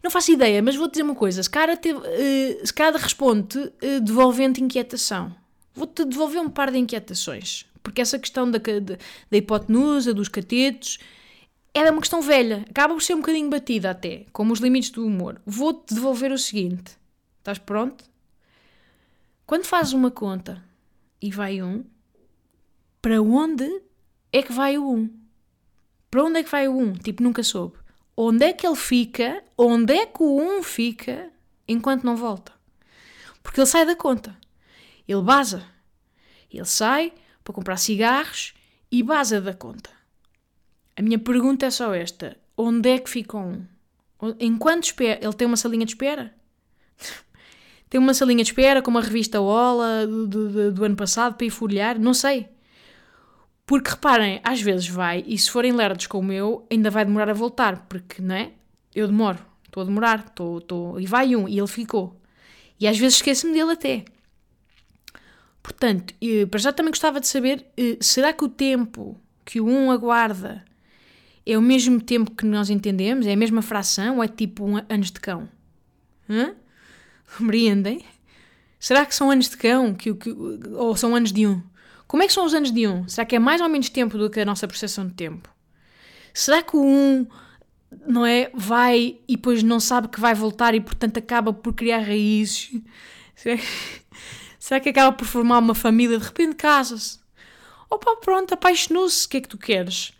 Não 0.00 0.12
faço 0.12 0.30
ideia, 0.30 0.62
mas 0.62 0.76
vou-te 0.76 0.92
dizer 0.92 1.02
uma 1.02 1.14
coisa. 1.14 1.42
Se 1.42 1.50
cada, 1.50 1.72
uh, 1.74 2.74
cada 2.74 2.98
responde 2.98 3.58
uh, 3.58 4.00
devolvendo 4.00 4.60
inquietação, 4.60 5.34
vou-te 5.74 6.04
devolver 6.04 6.40
um 6.40 6.48
par 6.48 6.70
de 6.70 6.78
inquietações. 6.78 7.66
Porque 7.82 8.00
essa 8.00 8.16
questão 8.16 8.48
da, 8.48 8.58
da, 8.58 8.96
da 9.28 9.36
hipotenusa, 9.36 10.14
dos 10.14 10.28
catetos, 10.28 10.98
é 11.74 11.90
uma 11.90 12.00
questão 12.00 12.22
velha. 12.22 12.64
Acaba 12.70 12.94
por 12.94 13.02
ser 13.02 13.14
um 13.14 13.20
bocadinho 13.20 13.50
batida 13.50 13.90
até, 13.90 14.24
como 14.32 14.52
os 14.52 14.60
limites 14.60 14.90
do 14.90 15.04
humor. 15.04 15.40
Vou-te 15.44 15.94
devolver 15.94 16.30
o 16.30 16.38
seguinte. 16.38 16.96
Estás 17.38 17.58
pronto? 17.58 18.04
Quando 19.48 19.64
fazes 19.64 19.94
uma 19.94 20.10
conta 20.10 20.62
e 21.22 21.30
vai 21.30 21.62
um, 21.62 21.82
para 23.00 23.22
onde 23.22 23.80
é 24.30 24.42
que 24.42 24.52
vai 24.52 24.76
o 24.76 24.86
um? 24.86 25.10
Para 26.10 26.22
onde 26.22 26.40
é 26.40 26.44
que 26.44 26.50
vai 26.50 26.68
o 26.68 26.76
um? 26.76 26.92
Tipo, 26.92 27.22
nunca 27.22 27.42
soube. 27.42 27.78
Onde 28.14 28.44
é 28.44 28.52
que 28.52 28.66
ele 28.66 28.76
fica? 28.76 29.42
Onde 29.56 29.94
é 29.94 30.04
que 30.04 30.22
o 30.22 30.38
um 30.38 30.62
fica 30.62 31.30
enquanto 31.66 32.04
não 32.04 32.14
volta? 32.14 32.52
Porque 33.42 33.58
ele 33.58 33.66
sai 33.66 33.86
da 33.86 33.96
conta. 33.96 34.36
Ele 35.08 35.22
baza. 35.22 35.66
Ele 36.52 36.66
sai 36.66 37.14
para 37.42 37.54
comprar 37.54 37.78
cigarros 37.78 38.52
e 38.92 39.02
baza 39.02 39.40
da 39.40 39.54
conta. 39.54 39.88
A 40.94 41.00
minha 41.00 41.18
pergunta 41.18 41.64
é 41.64 41.70
só 41.70 41.94
esta: 41.94 42.36
onde 42.54 42.90
é 42.90 42.98
que 42.98 43.08
fica 43.08 43.38
um? 43.38 43.64
Enquanto 44.38 44.84
espera, 44.84 45.18
ele 45.24 45.32
tem 45.32 45.46
uma 45.46 45.56
salinha 45.56 45.86
de 45.86 45.92
espera? 45.92 46.34
Tem 47.88 48.00
uma 48.00 48.12
salinha 48.12 48.44
de 48.44 48.50
espera 48.50 48.82
com 48.82 48.90
uma 48.90 49.00
revista 49.00 49.40
Ola 49.40 50.06
do, 50.06 50.26
do, 50.26 50.72
do 50.72 50.84
ano 50.84 50.96
passado 50.96 51.34
para 51.34 51.46
ir 51.46 51.50
folhear? 51.50 51.98
Não 51.98 52.12
sei. 52.12 52.48
Porque 53.64 53.90
reparem, 53.90 54.40
às 54.42 54.60
vezes 54.60 54.88
vai, 54.88 55.24
e 55.26 55.36
se 55.36 55.50
forem 55.50 55.72
lerdos 55.72 56.06
como 56.06 56.32
eu, 56.32 56.66
ainda 56.70 56.90
vai 56.90 57.04
demorar 57.04 57.28
a 57.28 57.34
voltar, 57.34 57.86
porque, 57.88 58.22
não 58.22 58.34
é? 58.34 58.52
Eu 58.94 59.06
demoro, 59.06 59.38
estou 59.66 59.82
a 59.82 59.86
demorar, 59.86 60.24
estou, 60.26 60.58
estou, 60.58 61.00
e 61.00 61.06
vai 61.06 61.36
um, 61.36 61.46
e 61.46 61.58
ele 61.58 61.66
ficou. 61.66 62.18
E 62.80 62.86
às 62.86 62.98
vezes 62.98 63.16
esqueço-me 63.16 63.52
dele 63.52 63.72
até. 63.72 64.04
Portanto, 65.62 66.14
para 66.50 66.58
já 66.58 66.72
também 66.72 66.90
gostava 66.90 67.20
de 67.20 67.28
saber, 67.28 67.66
será 68.00 68.32
que 68.32 68.44
o 68.44 68.48
tempo 68.48 69.20
que 69.44 69.60
o 69.60 69.66
um 69.66 69.90
aguarda 69.90 70.64
é 71.44 71.56
o 71.58 71.62
mesmo 71.62 72.00
tempo 72.00 72.30
que 72.30 72.46
nós 72.46 72.70
entendemos? 72.70 73.26
É 73.26 73.32
a 73.32 73.36
mesma 73.36 73.60
fração 73.60 74.16
ou 74.16 74.24
é 74.24 74.28
tipo 74.28 74.64
um 74.64 74.76
anos 74.88 75.10
de 75.10 75.20
cão? 75.20 75.46
Hã? 76.28 76.54
Compreendem? 77.36 78.04
Será 78.78 79.04
que 79.04 79.14
são 79.14 79.30
anos 79.30 79.48
de 79.48 79.56
cão 79.56 79.94
que, 79.94 80.14
que, 80.14 80.30
ou 80.74 80.96
são 80.96 81.14
anos 81.14 81.32
de 81.32 81.46
um? 81.46 81.62
Como 82.06 82.22
é 82.22 82.26
que 82.26 82.32
são 82.32 82.46
os 82.46 82.54
anos 82.54 82.72
de 82.72 82.86
um? 82.86 83.06
Será 83.08 83.26
que 83.26 83.36
é 83.36 83.38
mais 83.38 83.60
ou 83.60 83.68
menos 83.68 83.88
tempo 83.88 84.16
do 84.16 84.30
que 84.30 84.40
a 84.40 84.44
nossa 84.44 84.66
percepção 84.66 85.06
de 85.06 85.14
tempo? 85.14 85.48
Será 86.32 86.62
que 86.62 86.76
o 86.76 86.82
um, 86.82 87.26
não 88.06 88.24
é, 88.24 88.50
vai 88.54 89.18
e 89.26 89.36
depois 89.36 89.62
não 89.62 89.80
sabe 89.80 90.08
que 90.08 90.20
vai 90.20 90.34
voltar 90.34 90.74
e 90.74 90.80
portanto 90.80 91.18
acaba 91.18 91.52
por 91.52 91.74
criar 91.74 91.98
raízes? 91.98 92.70
Será 93.34 93.56
que, 93.56 93.66
será 94.58 94.80
que 94.80 94.88
acaba 94.88 95.16
por 95.16 95.26
formar 95.26 95.58
uma 95.58 95.74
família? 95.74 96.18
De 96.18 96.24
repente 96.24 96.54
casa-se. 96.54 97.18
Opa, 97.90 98.16
pronto, 98.16 98.54
apaixonou-se. 98.54 99.26
O 99.26 99.28
que 99.28 99.36
é 99.38 99.40
que 99.40 99.48
tu 99.48 99.58
queres? 99.58 100.12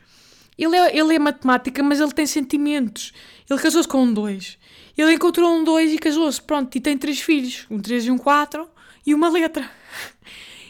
Ele 0.59 0.77
é, 0.77 0.97
ele 0.97 1.15
é 1.15 1.19
matemática, 1.19 1.83
mas 1.83 2.01
ele 2.01 2.13
tem 2.13 2.27
sentimentos. 2.27 3.13
Ele 3.49 3.61
casou-se 3.61 3.89
com 3.89 4.13
dois. 4.13 4.58
Ele 4.99 5.15
encontrou 5.15 5.49
um 5.57 5.63
dois 5.63 5.93
e 5.93 5.97
casou-se, 5.97 6.43
pronto, 6.43 6.75
e 6.75 6.81
tem 6.81 6.99
três 6.99 7.21
filhos, 7.21 7.67
um 7.71 7.79
três 7.79 8.05
e 8.05 8.11
um 8.11 8.19
quatro, 8.19 8.69
e 9.07 9.15
uma 9.15 9.29
letra. 9.29 9.71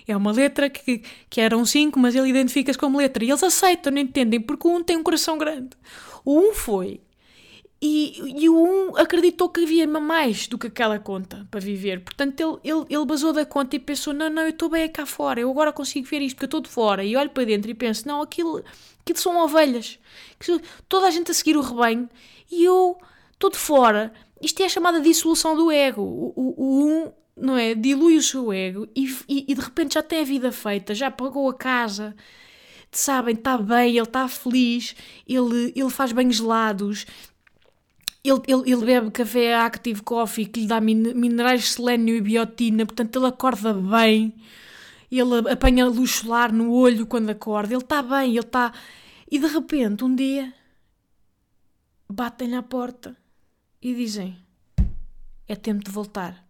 É 0.06 0.16
uma 0.16 0.32
letra 0.32 0.70
que, 0.70 1.02
que 1.28 1.40
era 1.40 1.56
um 1.56 1.66
cinco, 1.66 1.98
mas 1.98 2.14
ele 2.14 2.30
identifica-se 2.30 2.78
como 2.78 2.96
letra. 2.96 3.22
E 3.24 3.28
eles 3.28 3.42
aceitam, 3.42 3.92
não 3.92 4.00
entendem, 4.00 4.40
porque 4.40 4.66
o 4.66 4.76
um 4.76 4.82
tem 4.82 4.96
um 4.96 5.02
coração 5.02 5.36
grande. 5.36 5.70
O 6.24 6.38
um 6.38 6.54
foi. 6.54 7.00
E, 7.80 8.42
e 8.42 8.48
o 8.48 8.56
um 8.56 8.96
acreditou 8.96 9.48
que 9.50 9.62
havia 9.62 9.86
mais 9.86 10.46
do 10.46 10.58
que 10.58 10.66
aquela 10.66 10.98
conta 10.98 11.46
para 11.50 11.60
viver. 11.60 12.00
Portanto, 12.00 12.40
ele, 12.40 12.74
ele, 12.74 12.86
ele 12.88 13.04
basou 13.04 13.32
da 13.32 13.44
conta 13.44 13.76
e 13.76 13.78
pensou: 13.78 14.14
não, 14.14 14.30
não, 14.30 14.42
eu 14.42 14.48
estou 14.48 14.68
bem 14.68 14.88
cá 14.88 15.04
fora, 15.04 15.40
eu 15.40 15.50
agora 15.50 15.72
consigo 15.72 16.06
ver 16.06 16.22
isto, 16.22 16.36
porque 16.36 16.44
eu 16.44 16.58
estou 16.58 16.60
de 16.60 16.68
fora. 16.68 17.04
E 17.04 17.16
olho 17.16 17.30
para 17.30 17.44
dentro 17.44 17.70
e 17.70 17.74
penso: 17.74 18.08
não, 18.08 18.22
aquilo, 18.22 18.64
aquilo 19.00 19.18
são 19.18 19.36
ovelhas. 19.36 19.98
Toda 20.88 21.06
a 21.06 21.10
gente 21.10 21.30
a 21.30 21.34
seguir 21.34 21.56
o 21.56 21.60
rebanho 21.60 22.08
e 22.50 22.64
eu 22.64 22.98
estou 23.38 23.50
de 23.50 23.56
fora. 23.56 24.12
Isto 24.42 24.62
é 24.62 24.66
a 24.66 24.68
chamada 24.68 25.00
dissolução 25.00 25.56
do 25.56 25.70
ego. 25.70 26.02
O, 26.02 26.32
o, 26.36 26.54
o 26.56 26.86
um, 26.86 27.12
não 27.36 27.56
é? 27.56 27.74
Dilui 27.74 28.16
o 28.16 28.22
seu 28.22 28.52
ego 28.52 28.88
e, 28.94 29.06
e, 29.28 29.44
e, 29.48 29.54
de 29.54 29.60
repente 29.60 29.94
já 29.94 30.02
tem 30.02 30.20
a 30.20 30.24
vida 30.24 30.50
feita, 30.52 30.94
já 30.94 31.10
pagou 31.10 31.48
a 31.48 31.54
casa, 31.54 32.16
sabem, 32.90 33.34
está 33.34 33.56
bem, 33.56 33.90
ele 33.90 34.02
está 34.02 34.26
feliz, 34.28 34.96
ele, 35.26 35.72
ele 35.76 35.90
faz 35.90 36.12
banhos 36.12 36.36
gelados, 36.36 37.06
ele, 38.24 38.40
ele, 38.46 38.72
ele 38.72 38.84
bebe 38.84 39.10
café 39.12 39.54
Active 39.54 40.02
Coffee 40.02 40.46
que 40.46 40.60
lhe 40.60 40.66
dá 40.66 40.80
min, 40.80 41.14
minerais 41.14 41.62
de 41.62 41.68
selênio 41.68 42.16
e 42.16 42.20
biotina, 42.20 42.84
portanto 42.84 43.16
ele 43.16 43.26
acorda 43.26 43.72
bem. 43.72 44.34
ele 45.10 45.50
apanha 45.50 45.86
luz 45.86 46.16
solar 46.16 46.52
no 46.52 46.72
olho 46.72 47.06
quando 47.06 47.30
acorda, 47.30 47.72
ele 47.72 47.82
está 47.82 48.02
bem, 48.02 48.30
ele 48.30 48.40
está. 48.40 48.72
E 49.30 49.38
de 49.38 49.46
repente, 49.46 50.04
um 50.04 50.14
dia, 50.14 50.52
batem-lhe 52.08 52.56
à 52.56 52.62
porta 52.62 53.16
e 53.80 53.94
dizem: 53.94 54.36
É 55.46 55.54
tempo 55.54 55.84
de 55.84 55.90
voltar. 55.90 56.46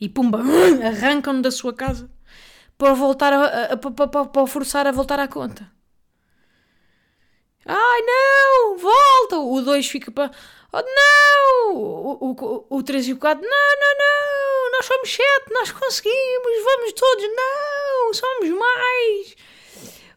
E 0.00 0.08
pumba, 0.08 0.40
arrancam-no 0.84 1.42
da 1.42 1.50
sua 1.50 1.72
casa 1.72 2.10
para 2.76 2.94
voltar 2.94 3.32
a, 3.32 3.64
a, 3.64 3.76
para, 3.76 4.26
para, 4.26 4.46
forçar 4.46 4.86
a 4.86 4.92
voltar 4.92 5.20
à 5.20 5.28
conta. 5.28 5.70
Ai 7.64 8.02
não, 8.02 8.76
volta! 8.76 9.38
O 9.38 9.60
2 9.60 9.86
fica 9.86 10.10
para. 10.10 10.32
Oh 10.72 10.82
não! 10.82 12.66
O 12.68 12.82
3 12.82 13.06
e 13.08 13.12
o 13.12 13.18
4, 13.18 13.40
não, 13.40 13.50
não, 13.50 13.98
não! 13.98 14.72
Nós 14.72 14.86
somos 14.86 15.14
7, 15.14 15.52
nós 15.52 15.70
conseguimos, 15.70 16.64
vamos 16.64 16.92
todos, 16.94 17.24
não! 17.24 18.14
Somos 18.14 18.50
mais! 18.50 19.36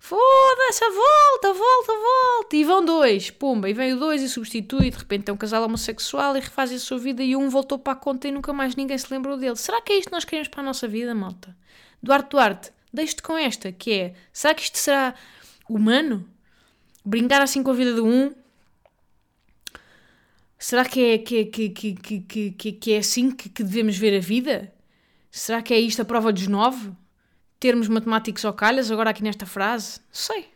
Foda-se, 0.08 0.86
volta, 0.88 1.54
volta, 1.58 1.94
volta! 1.94 2.56
E 2.56 2.64
vão 2.64 2.86
dois, 2.86 3.32
pumba, 3.32 3.68
e 3.68 3.74
vem 3.74 3.94
o 3.94 4.00
dois 4.00 4.22
e 4.22 4.30
substitui, 4.30 4.92
de 4.92 4.98
repente 4.98 5.30
é 5.30 5.34
um 5.34 5.38
casal 5.38 5.64
homossexual 5.64 6.38
e 6.38 6.40
refaz 6.40 6.72
a 6.72 6.78
sua 6.78 7.00
vida 7.00 7.24
e 7.24 7.36
um 7.36 7.50
voltou 7.50 7.80
para 7.80 7.94
a 7.94 7.96
conta 7.96 8.28
e 8.28 8.32
nunca 8.32 8.54
mais 8.54 8.76
ninguém 8.76 8.98
se 9.00 9.12
lembrou 9.12 9.36
dele. 9.36 9.56
Será 9.56 9.82
que 9.82 9.94
é 9.94 9.98
isto 9.98 10.10
que 10.10 10.14
nós 10.14 10.24
queremos 10.24 10.48
para 10.48 10.62
a 10.62 10.64
nossa 10.64 10.88
vida, 10.88 11.16
malta? 11.16 11.58
Duarte 12.04 12.30
Duarte, 12.30 12.72
deixe-te 12.94 13.24
com 13.24 13.36
esta, 13.36 13.72
que 13.72 13.92
é, 13.92 14.14
será 14.32 14.54
que 14.54 14.62
isto 14.62 14.78
será 14.78 15.16
humano? 15.68 16.30
brincar 17.06 17.42
assim 17.42 17.62
com 17.62 17.72
a 17.72 17.74
vida 17.74 17.94
de 17.94 18.02
um. 18.02 18.34
Será 20.58 20.86
que 20.86 21.04
é, 21.04 21.18
que, 21.18 21.38
é, 21.38 21.46
que, 21.46 21.70
que, 21.70 21.94
que, 21.94 22.52
que, 22.52 22.72
que 22.72 22.94
é 22.94 22.98
assim 22.98 23.30
que, 23.30 23.50
que 23.50 23.64
devemos 23.64 23.98
ver 23.98 24.18
a 24.18 24.20
vida? 24.20 24.74
Será 25.30 25.62
que 25.62 25.74
é 25.74 25.80
isto 25.80 26.02
a 26.02 26.06
prova 26.06 26.34
dos 26.34 26.48
nove? 26.48 26.92
Termos 27.66 27.88
matemáticos 27.88 28.44
ou 28.44 28.54
calhas 28.54 28.92
agora 28.92 29.10
aqui 29.10 29.24
nesta 29.24 29.44
frase? 29.44 30.00
Sei. 30.12 30.54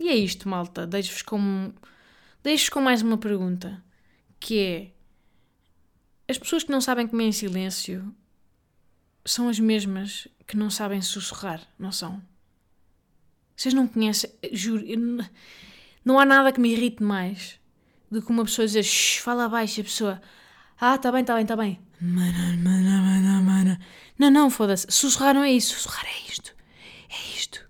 E 0.00 0.08
é 0.08 0.16
isto, 0.16 0.48
malta. 0.48 0.84
Deixo-vos 0.84 1.22
com, 1.22 1.72
deixo 2.42 2.72
com 2.72 2.80
mais 2.80 3.02
uma 3.02 3.16
pergunta. 3.16 3.80
Que 4.40 4.58
é... 4.58 4.92
As 6.28 6.36
pessoas 6.36 6.64
que 6.64 6.72
não 6.72 6.80
sabem 6.80 7.06
comer 7.06 7.26
em 7.26 7.30
silêncio 7.30 8.12
são 9.24 9.48
as 9.48 9.60
mesmas 9.60 10.26
que 10.44 10.56
não 10.56 10.70
sabem 10.70 11.00
sussurrar, 11.00 11.60
não 11.78 11.92
são? 11.92 12.20
Vocês 13.54 13.72
não 13.72 13.86
conhecem, 13.86 14.28
juro, 14.50 14.84
não 16.04 16.18
há 16.18 16.24
nada 16.24 16.50
que 16.50 16.58
me 16.58 16.72
irrite 16.72 17.00
mais 17.00 17.60
do 18.10 18.20
que 18.20 18.30
uma 18.32 18.44
pessoa 18.44 18.66
dizer 18.66 18.82
fala 19.22 19.48
baixo 19.48 19.78
e 19.78 19.82
a 19.82 19.84
pessoa 19.84 20.20
ah, 20.78 20.98
tá 20.98 21.10
bem, 21.10 21.24
tá 21.24 21.34
bem, 21.34 21.46
tá 21.46 21.56
bem. 21.56 21.80
Mana, 21.98 22.54
mana, 22.58 23.00
mana, 23.00 23.40
mana. 23.40 23.80
Não, 24.18 24.30
não, 24.30 24.50
foda-se. 24.50 24.86
Sussurrar 24.90 25.34
não 25.34 25.42
é 25.44 25.52
isso. 25.52 25.74
Sussurrar 25.74 26.06
é 26.06 26.30
isto. 26.30 26.54
É 27.08 27.36
isto. 27.36 27.68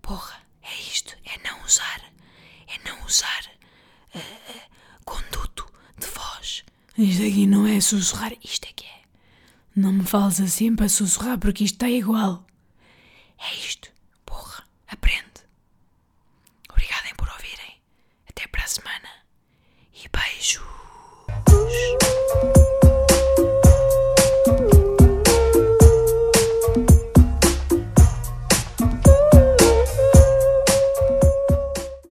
Porra, 0.00 0.36
é 0.62 0.74
isto. 0.80 1.16
É 1.24 1.48
não 1.48 1.64
usar. 1.64 2.02
É 2.68 2.88
não 2.88 3.04
usar 3.04 3.50
uh, 4.14 4.18
uh, 4.18 4.60
conduto 5.04 5.66
de 5.98 6.06
voz. 6.06 6.64
Isto 6.98 7.22
aqui 7.22 7.46
não 7.46 7.66
é 7.66 7.80
sussurrar. 7.80 8.32
Isto 8.42 8.66
é 8.66 8.72
que 8.74 8.84
é. 8.84 9.02
Não 9.74 9.92
me 9.92 10.04
fales 10.04 10.40
assim 10.40 10.74
para 10.74 10.88
sussurrar 10.88 11.38
porque 11.38 11.64
isto 11.64 11.76
está 11.76 11.88
igual. 11.88 12.46
É 13.38 13.54
isto. 13.54 13.92
Aprende. 14.88 15.40
Obrigada 16.70 17.08
por 17.16 17.28
ouvirem. 17.30 17.80
Até 18.28 18.46
para 18.46 18.64
a 18.64 18.66
semana. 18.66 19.08
E 19.94 20.08
beijo. 20.08 20.62